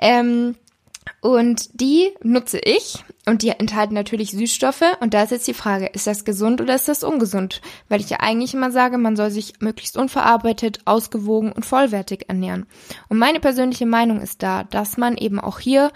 Ähm, 0.00 0.56
Und 1.20 1.80
die 1.80 2.10
nutze 2.22 2.58
ich 2.58 3.04
und 3.26 3.42
die 3.42 3.50
enthalten 3.50 3.94
natürlich 3.94 4.32
Süßstoffe. 4.32 4.82
Und 5.00 5.14
da 5.14 5.22
ist 5.22 5.30
jetzt 5.30 5.46
die 5.46 5.54
Frage, 5.54 5.86
ist 5.86 6.06
das 6.06 6.24
gesund 6.24 6.60
oder 6.60 6.74
ist 6.74 6.88
das 6.88 7.04
ungesund? 7.04 7.60
Weil 7.88 8.00
ich 8.00 8.10
ja 8.10 8.18
eigentlich 8.20 8.54
immer 8.54 8.70
sage, 8.70 8.98
man 8.98 9.16
soll 9.16 9.30
sich 9.30 9.54
möglichst 9.60 9.96
unverarbeitet, 9.96 10.80
ausgewogen 10.84 11.52
und 11.52 11.64
vollwertig 11.64 12.28
ernähren. 12.28 12.66
Und 13.08 13.18
meine 13.18 13.40
persönliche 13.40 13.86
Meinung 13.86 14.20
ist 14.20 14.42
da, 14.42 14.64
dass 14.64 14.96
man 14.96 15.16
eben 15.16 15.38
auch 15.38 15.60
hier 15.60 15.92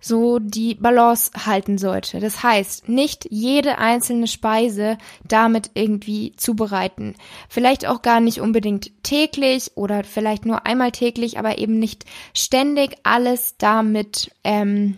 so 0.00 0.38
die 0.38 0.74
Balance 0.74 1.30
halten 1.44 1.76
sollte. 1.78 2.20
Das 2.20 2.42
heißt, 2.42 2.88
nicht 2.88 3.26
jede 3.30 3.78
einzelne 3.78 4.26
Speise 4.26 4.98
damit 5.26 5.70
irgendwie 5.74 6.32
zubereiten. 6.36 7.14
Vielleicht 7.48 7.86
auch 7.86 8.02
gar 8.02 8.20
nicht 8.20 8.40
unbedingt 8.40 8.90
täglich 9.02 9.72
oder 9.74 10.04
vielleicht 10.04 10.46
nur 10.46 10.66
einmal 10.66 10.92
täglich, 10.92 11.38
aber 11.38 11.58
eben 11.58 11.78
nicht 11.78 12.04
ständig 12.34 12.96
alles 13.02 13.56
damit 13.58 14.30
ähm, 14.44 14.96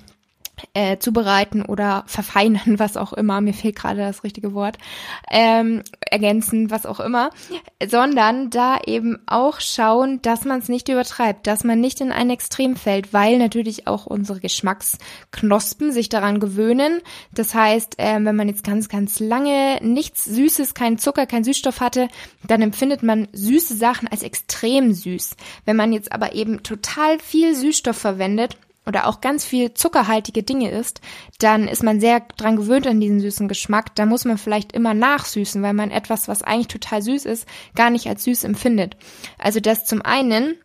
äh, 0.74 0.98
zubereiten 0.98 1.62
oder 1.62 2.04
verfeinern, 2.06 2.78
was 2.78 2.96
auch 2.96 3.12
immer, 3.12 3.40
mir 3.40 3.54
fehlt 3.54 3.76
gerade 3.76 3.98
das 3.98 4.24
richtige 4.24 4.54
Wort, 4.54 4.78
ähm, 5.30 5.82
ergänzen, 6.00 6.70
was 6.70 6.86
auch 6.86 7.00
immer, 7.00 7.30
sondern 7.86 8.50
da 8.50 8.78
eben 8.86 9.18
auch 9.26 9.60
schauen, 9.60 10.20
dass 10.22 10.44
man 10.44 10.60
es 10.60 10.68
nicht 10.68 10.88
übertreibt, 10.88 11.46
dass 11.46 11.64
man 11.64 11.80
nicht 11.80 12.00
in 12.00 12.12
ein 12.12 12.30
Extrem 12.30 12.76
fällt, 12.76 13.12
weil 13.12 13.38
natürlich 13.38 13.86
auch 13.86 14.06
unsere 14.06 14.40
Geschmacksknospen 14.40 15.92
sich 15.92 16.08
daran 16.08 16.40
gewöhnen. 16.40 17.00
Das 17.32 17.54
heißt, 17.54 17.98
äh, 17.98 18.18
wenn 18.24 18.36
man 18.36 18.48
jetzt 18.48 18.64
ganz, 18.64 18.88
ganz 18.88 19.20
lange 19.20 19.78
nichts 19.82 20.24
Süßes, 20.24 20.74
kein 20.74 20.98
Zucker, 20.98 21.26
kein 21.26 21.44
Süßstoff 21.44 21.80
hatte, 21.80 22.08
dann 22.46 22.62
empfindet 22.62 23.02
man 23.02 23.28
süße 23.32 23.76
Sachen 23.76 24.08
als 24.08 24.22
extrem 24.22 24.92
süß. 24.92 25.36
Wenn 25.64 25.76
man 25.76 25.92
jetzt 25.92 26.12
aber 26.12 26.34
eben 26.34 26.62
total 26.62 27.18
viel 27.18 27.54
Süßstoff 27.54 27.96
verwendet, 27.96 28.56
oder 28.86 29.06
auch 29.06 29.20
ganz 29.20 29.44
viel 29.44 29.74
zuckerhaltige 29.74 30.42
Dinge 30.42 30.70
isst, 30.70 31.00
dann 31.38 31.68
ist 31.68 31.82
man 31.82 32.00
sehr 32.00 32.20
dran 32.36 32.56
gewöhnt 32.56 32.86
an 32.86 33.00
diesen 33.00 33.20
süßen 33.20 33.48
Geschmack. 33.48 33.94
Da 33.94 34.06
muss 34.06 34.24
man 34.24 34.38
vielleicht 34.38 34.72
immer 34.72 34.94
nachsüßen, 34.94 35.62
weil 35.62 35.74
man 35.74 35.90
etwas, 35.90 36.28
was 36.28 36.42
eigentlich 36.42 36.68
total 36.68 37.02
süß 37.02 37.24
ist, 37.26 37.46
gar 37.74 37.90
nicht 37.90 38.06
als 38.06 38.24
süß 38.24 38.44
empfindet. 38.44 38.96
Also 39.38 39.60
das 39.60 39.84
zum 39.84 40.02
einen 40.02 40.56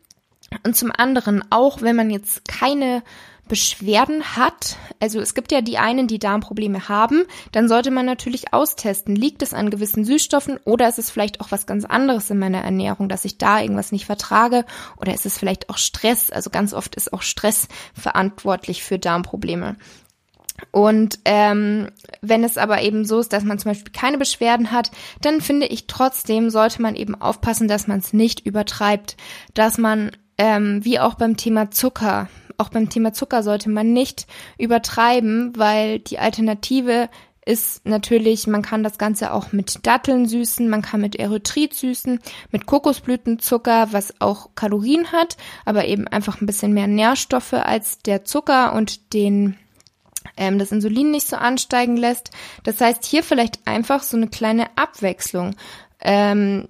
und 0.63 0.75
zum 0.75 0.91
anderen, 0.95 1.43
auch 1.49 1.81
wenn 1.81 1.95
man 1.95 2.09
jetzt 2.09 2.47
keine 2.47 3.03
Beschwerden 3.47 4.35
hat, 4.35 4.77
also 4.99 5.19
es 5.19 5.35
gibt 5.35 5.51
ja 5.51 5.61
die 5.61 5.77
einen, 5.77 6.07
die 6.07 6.19
Darmprobleme 6.19 6.89
haben, 6.89 7.25
dann 7.51 7.67
sollte 7.67 7.91
man 7.91 8.05
natürlich 8.05 8.53
austesten, 8.53 9.15
liegt 9.15 9.41
es 9.41 9.53
an 9.53 9.69
gewissen 9.69 10.03
Süßstoffen 10.03 10.59
oder 10.65 10.87
ist 10.87 10.99
es 10.99 11.09
vielleicht 11.09 11.41
auch 11.41 11.51
was 11.51 11.67
ganz 11.67 11.85
anderes 11.85 12.29
in 12.29 12.39
meiner 12.39 12.61
Ernährung, 12.61 13.07
dass 13.07 13.25
ich 13.25 13.37
da 13.37 13.61
irgendwas 13.61 13.91
nicht 13.91 14.05
vertrage? 14.05 14.65
Oder 14.97 15.13
ist 15.13 15.25
es 15.25 15.37
vielleicht 15.37 15.69
auch 15.69 15.77
Stress, 15.77 16.31
also 16.31 16.49
ganz 16.49 16.73
oft 16.73 16.95
ist 16.95 17.13
auch 17.13 17.21
Stress 17.21 17.67
verantwortlich 17.93 18.83
für 18.83 18.97
Darmprobleme. 18.97 19.75
Und 20.71 21.19
ähm, 21.25 21.89
wenn 22.21 22.43
es 22.43 22.57
aber 22.57 22.81
eben 22.81 23.05
so 23.05 23.19
ist, 23.19 23.33
dass 23.33 23.43
man 23.43 23.59
zum 23.59 23.71
Beispiel 23.71 23.91
keine 23.91 24.17
Beschwerden 24.17 24.71
hat, 24.71 24.91
dann 25.21 25.41
finde 25.41 25.67
ich 25.67 25.87
trotzdem 25.87 26.49
sollte 26.49 26.81
man 26.81 26.95
eben 26.95 27.13
aufpassen, 27.13 27.67
dass 27.67 27.87
man 27.87 27.99
es 27.99 28.13
nicht 28.13 28.45
übertreibt, 28.45 29.17
dass 29.53 29.77
man 29.77 30.11
ähm, 30.37 30.83
wie 30.83 30.99
auch 30.99 31.15
beim 31.15 31.37
Thema 31.37 31.71
Zucker 31.71 32.29
auch 32.57 32.69
beim 32.69 32.89
Thema 32.89 33.13
Zucker 33.13 33.43
sollte 33.43 33.69
man 33.69 33.93
nicht 33.93 34.27
übertreiben, 34.57 35.53
weil 35.55 35.99
die 35.99 36.19
Alternative 36.19 37.09
ist 37.45 37.85
natürlich, 37.85 38.47
man 38.47 38.63
kann 38.63 38.83
das 38.83 38.97
Ganze 38.97 39.31
auch 39.31 39.51
mit 39.51 39.85
Datteln 39.85 40.27
süßen, 40.27 40.67
man 40.67 40.81
kann 40.81 41.01
mit 41.01 41.15
Erythrit 41.15 41.75
süßen, 41.75 42.19
mit 42.51 42.65
Kokosblütenzucker, 42.65 43.89
was 43.91 44.19
auch 44.19 44.49
Kalorien 44.55 45.11
hat, 45.11 45.37
aber 45.63 45.85
eben 45.85 46.07
einfach 46.07 46.41
ein 46.41 46.47
bisschen 46.47 46.73
mehr 46.73 46.87
Nährstoffe 46.87 47.53
als 47.53 47.99
der 47.99 48.25
Zucker 48.25 48.73
und 48.73 49.13
den 49.13 49.55
ähm, 50.37 50.57
das 50.57 50.71
Insulin 50.71 51.11
nicht 51.11 51.27
so 51.27 51.35
ansteigen 51.35 51.97
lässt. 51.97 52.31
Das 52.63 52.81
heißt, 52.81 53.05
hier 53.05 53.21
vielleicht 53.21 53.67
einfach 53.67 54.01
so 54.01 54.17
eine 54.17 54.27
kleine 54.27 54.65
Abwechslung. 54.75 55.55
Ähm, 56.01 56.67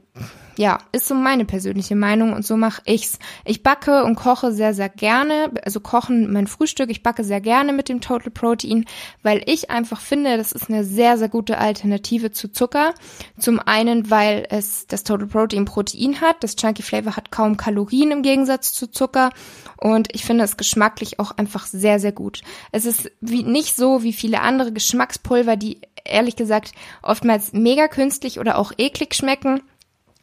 ja, 0.58 0.80
ist 0.92 1.08
so 1.08 1.16
meine 1.16 1.46
persönliche 1.46 1.96
Meinung 1.96 2.34
und 2.34 2.46
so 2.46 2.58
mache 2.58 2.82
ich's. 2.86 3.20
Ich 3.44 3.64
backe 3.64 4.04
und 4.04 4.16
koche 4.16 4.52
sehr, 4.52 4.74
sehr 4.74 4.90
gerne, 4.90 5.52
also 5.64 5.80
kochen 5.80 6.32
mein 6.32 6.48
Frühstück, 6.48 6.90
ich 6.90 7.04
backe 7.04 7.24
sehr 7.24 7.42
gerne 7.42 7.74
mit 7.74 7.90
dem 7.90 8.02
Total 8.02 8.32
Protein, 8.32 8.86
weil 9.24 9.42
ich 9.46 9.70
einfach 9.70 10.00
finde, 10.00 10.38
das 10.38 10.52
ist 10.52 10.70
eine 10.70 10.84
sehr, 10.84 11.18
sehr 11.18 11.30
gute 11.30 11.58
Alternative 11.58 12.32
zu 12.32 12.52
Zucker. 12.52 12.94
Zum 13.38 13.60
einen, 13.60 14.10
weil 14.10 14.48
es 14.50 14.88
das 14.88 15.04
Total 15.04 15.28
Protein 15.28 15.66
Protein 15.66 16.22
hat, 16.22 16.44
das 16.44 16.56
Chunky 16.56 16.84
Flavor 16.84 17.16
hat 17.16 17.32
kaum 17.32 17.58
Kalorien 17.58 18.12
im 18.12 18.24
Gegensatz 18.24 18.74
zu 18.74 18.88
Zucker 18.88 19.32
und 19.78 20.14
ich 20.14 20.26
finde 20.26 20.44
es 20.44 20.58
geschmacklich 20.58 21.20
auch 21.20 21.32
einfach 21.32 21.66
sehr, 21.66 22.00
sehr 22.00 22.12
gut. 22.12 22.42
Es 22.72 22.86
ist 22.86 23.12
wie, 23.22 23.44
nicht 23.44 23.76
so 23.76 24.04
wie 24.04 24.14
viele 24.14 24.42
andere 24.42 24.72
Geschmackspulver, 24.72 25.58
die 25.58 25.82
ehrlich 26.06 26.36
gesagt 26.36 26.72
oftmals 27.02 27.54
mega 27.54 27.88
künstlich 27.88 28.40
oder 28.40 28.58
auch 28.58 28.72
eklig 28.78 29.16
schmecken 29.16 29.62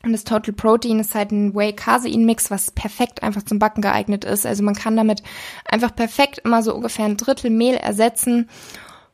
und 0.04 0.12
das 0.12 0.24
Total 0.24 0.52
Protein 0.52 0.98
ist 0.98 1.14
halt 1.14 1.30
ein 1.30 1.54
Whey-Casein-Mix, 1.54 2.50
was 2.50 2.72
perfekt 2.72 3.22
einfach 3.22 3.42
zum 3.42 3.58
Backen 3.58 3.82
geeignet 3.82 4.24
ist. 4.24 4.46
Also 4.46 4.62
man 4.64 4.74
kann 4.74 4.96
damit 4.96 5.22
einfach 5.64 5.94
perfekt 5.94 6.40
immer 6.44 6.62
so 6.62 6.74
ungefähr 6.74 7.04
ein 7.04 7.16
Drittel 7.16 7.50
Mehl 7.50 7.74
ersetzen. 7.74 8.48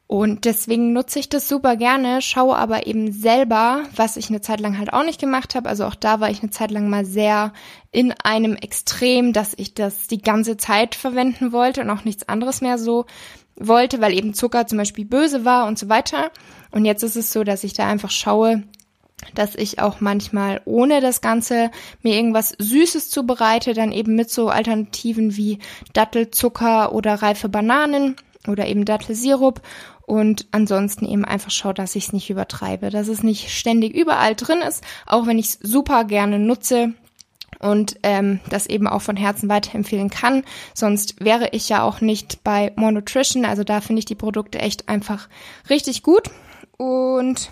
Und 0.07 0.47
deswegen 0.47 0.95
nutze 0.95 1.19
ich 1.19 1.29
das 1.29 1.49
super 1.49 1.77
gerne, 1.77 2.23
schaue 2.23 2.57
aber 2.57 2.87
eben 2.87 3.13
selber, 3.13 3.83
was 3.95 4.17
ich 4.17 4.31
eine 4.31 4.41
Zeit 4.41 4.59
lang 4.59 4.79
halt 4.79 4.95
auch 4.95 5.05
nicht 5.05 5.21
gemacht 5.21 5.55
habe. 5.55 5.69
Also 5.69 5.85
auch 5.85 5.95
da 5.95 6.21
war 6.21 6.31
ich 6.31 6.41
eine 6.41 6.51
Zeit 6.51 6.71
lang 6.71 6.89
mal 6.89 7.05
sehr 7.05 7.53
in 7.91 8.15
einem 8.25 8.57
Extrem, 8.57 9.35
dass 9.35 9.53
ich 9.59 9.75
das 9.75 10.07
die 10.07 10.23
ganze 10.23 10.57
Zeit 10.57 10.95
verwenden 10.95 11.53
wollte 11.53 11.83
und 11.83 11.91
auch 11.91 12.05
nichts 12.05 12.27
anderes 12.27 12.63
mehr 12.63 12.79
so 12.79 13.05
wollte, 13.55 14.01
weil 14.01 14.15
eben 14.15 14.33
Zucker 14.33 14.67
zum 14.67 14.79
Beispiel 14.79 15.05
böse 15.05 15.45
war 15.45 15.67
und 15.67 15.79
so 15.79 15.91
weiter. 15.91 16.31
Und 16.71 16.87
jetzt 16.87 17.03
ist 17.03 17.17
es 17.17 17.31
so, 17.31 17.45
dass 17.45 17.63
ich 17.63 17.75
da 17.75 17.87
einfach 17.87 18.11
schaue, 18.11 18.63
dass 19.35 19.55
ich 19.55 19.79
auch 19.79 20.01
manchmal 20.01 20.61
ohne 20.65 21.01
das 21.01 21.21
Ganze 21.21 21.71
mir 22.03 22.15
irgendwas 22.15 22.55
Süßes 22.59 23.11
zubereite, 23.11 23.75
dann 23.75 23.93
eben 23.93 24.15
mit 24.15 24.31
so 24.31 24.49
Alternativen 24.49 25.37
wie 25.37 25.59
Dattelzucker 25.93 26.93
oder 26.93 27.15
reife 27.17 27.49
Bananen 27.49 28.17
oder 28.47 28.67
eben 28.67 28.85
Dattelsirup. 28.85 29.61
Und 30.07 30.47
ansonsten 30.53 31.05
eben 31.05 31.27
einfach 31.27 31.51
schaue, 31.51 31.75
dass 31.75 31.95
ich 31.95 32.07
es 32.07 32.13
nicht 32.15 32.31
übertreibe, 32.31 32.89
dass 32.89 33.09
es 33.09 33.23
nicht 33.23 33.51
ständig 33.51 33.95
überall 33.95 34.35
drin 34.35 34.61
ist, 34.67 34.83
auch 35.07 35.27
wenn 35.27 35.39
ich 35.39 35.47
es 35.47 35.59
super 35.61 36.05
gerne 36.05 36.39
nutze 36.39 36.95
und 37.61 37.99
ähm, 38.05 38.41
das 38.49 38.67
eben 38.67 38.87
auch 38.87 39.03
von 39.03 39.17
Herzen 39.17 39.51
weiterempfehlen 39.51 40.09
kann. 40.09 40.45
Sonst 40.73 41.23
wäre 41.23 41.51
ich 41.53 41.69
ja 41.69 41.83
auch 41.83 42.01
nicht 42.01 42.43
bei 42.43 42.73
More 42.77 42.93
Nutrition, 42.93 43.45
also 43.45 43.65
da 43.65 43.83
finde 43.83 44.01
ich 44.01 44.07
die 44.07 44.15
Produkte 44.15 44.61
echt 44.61 44.89
einfach 44.89 45.29
richtig 45.69 46.03
gut. 46.03 46.31
Und 46.79 47.51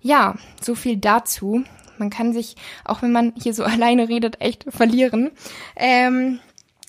ja, 0.00 0.34
so 0.60 0.74
viel 0.74 0.96
dazu. 0.96 1.64
Man 1.98 2.10
kann 2.10 2.32
sich, 2.32 2.56
auch 2.84 3.02
wenn 3.02 3.12
man 3.12 3.32
hier 3.40 3.54
so 3.54 3.64
alleine 3.64 4.08
redet, 4.08 4.40
echt 4.40 4.64
verlieren. 4.68 5.30
Ähm, 5.76 6.40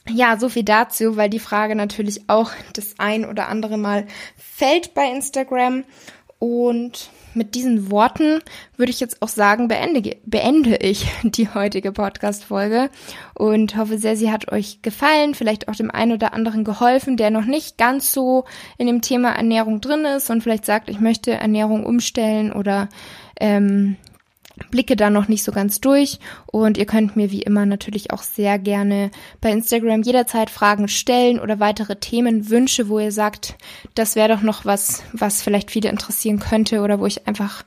ja, 0.09 0.37
so 0.37 0.49
viel 0.49 0.63
dazu, 0.63 1.15
weil 1.15 1.29
die 1.29 1.39
Frage 1.39 1.75
natürlich 1.75 2.27
auch 2.27 2.51
das 2.73 2.95
ein 2.97 3.25
oder 3.25 3.47
andere 3.47 3.77
Mal 3.77 4.07
fällt 4.35 4.93
bei 4.93 5.11
Instagram. 5.11 5.83
Und 6.39 7.11
mit 7.33 7.55
diesen 7.55 7.91
Worten 7.91 8.39
würde 8.77 8.91
ich 8.91 8.99
jetzt 8.99 9.21
auch 9.21 9.27
sagen, 9.27 9.67
beende, 9.67 10.17
beende 10.25 10.77
ich 10.77 11.07
die 11.23 11.49
heutige 11.49 11.91
Podcast-Folge 11.91 12.89
und 13.33 13.77
hoffe 13.77 13.97
sehr, 13.97 14.15
sie 14.15 14.31
hat 14.31 14.51
euch 14.51 14.81
gefallen, 14.81 15.35
vielleicht 15.35 15.67
auch 15.67 15.75
dem 15.75 15.91
einen 15.91 16.13
oder 16.13 16.33
anderen 16.33 16.63
geholfen, 16.63 17.17
der 17.17 17.29
noch 17.29 17.45
nicht 17.45 17.77
ganz 17.77 18.11
so 18.11 18.45
in 18.77 18.87
dem 18.87 19.01
Thema 19.01 19.31
Ernährung 19.31 19.81
drin 19.81 20.05
ist 20.05 20.29
und 20.29 20.41
vielleicht 20.41 20.65
sagt, 20.65 20.89
ich 20.89 20.99
möchte 20.99 21.31
Ernährung 21.31 21.85
umstellen 21.85 22.51
oder 22.51 22.89
ähm, 23.39 23.97
blicke 24.71 24.95
da 24.95 25.09
noch 25.09 25.27
nicht 25.27 25.43
so 25.43 25.51
ganz 25.51 25.81
durch 25.81 26.19
und 26.47 26.77
ihr 26.77 26.85
könnt 26.85 27.15
mir 27.15 27.31
wie 27.31 27.41
immer 27.41 27.65
natürlich 27.65 28.11
auch 28.11 28.23
sehr 28.23 28.57
gerne 28.57 29.11
bei 29.41 29.51
Instagram 29.51 30.01
jederzeit 30.01 30.49
Fragen 30.49 30.87
stellen 30.87 31.39
oder 31.39 31.59
weitere 31.59 31.97
Themenwünsche, 31.97 32.89
wo 32.89 32.99
ihr 32.99 33.11
sagt, 33.11 33.55
das 33.95 34.15
wäre 34.15 34.29
doch 34.29 34.41
noch 34.41 34.65
was, 34.65 35.03
was 35.13 35.41
vielleicht 35.41 35.71
viele 35.71 35.89
interessieren 35.89 36.39
könnte 36.39 36.81
oder 36.81 36.99
wo 36.99 37.05
ich 37.05 37.27
einfach 37.27 37.63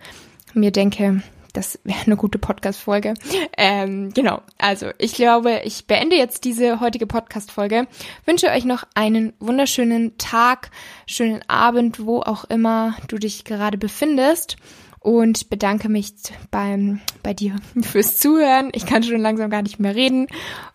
mir 0.55 0.71
denke, 0.71 1.23
das 1.55 1.79
wäre 1.85 2.01
eine 2.05 2.17
gute 2.17 2.39
Podcast-Folge. 2.39 3.15
Ähm, 3.57 4.13
genau, 4.13 4.43
also 4.59 4.91
ich 4.99 5.15
glaube, 5.15 5.61
ich 5.65 5.87
beende 5.87 6.17
jetzt 6.17 6.45
diese 6.45 6.81
heutige 6.81 7.07
Podcast-Folge. 7.07 7.87
Wünsche 8.27 8.49
euch 8.49 8.65
noch 8.65 8.85
einen 8.95 9.33
wunderschönen 9.39 10.19
Tag, 10.19 10.71
schönen 11.07 11.49
Abend, 11.49 12.05
wo 12.05 12.21
auch 12.21 12.45
immer 12.45 12.97
du 13.07 13.19
dich 13.19 13.45
gerade 13.45 13.79
befindest 13.79 14.57
und 15.05 15.51
bedanke 15.51 15.91
mich 15.91 16.15
beim, 16.51 17.01
bei 17.23 17.35
dir 17.35 17.57
fürs 17.83 18.17
Zuhören. 18.17 18.71
Ich 18.73 18.87
kann 18.87 19.03
schon 19.03 19.21
langsam 19.21 19.51
gar 19.51 19.63
nicht 19.63 19.79
mehr 19.79 19.95
reden 19.95 20.27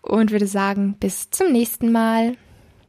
und 0.02 0.30
würde 0.30 0.46
sagen, 0.46 0.96
bis 1.00 1.30
zum 1.30 1.50
nächsten 1.52 1.90
Mal. 1.90 2.36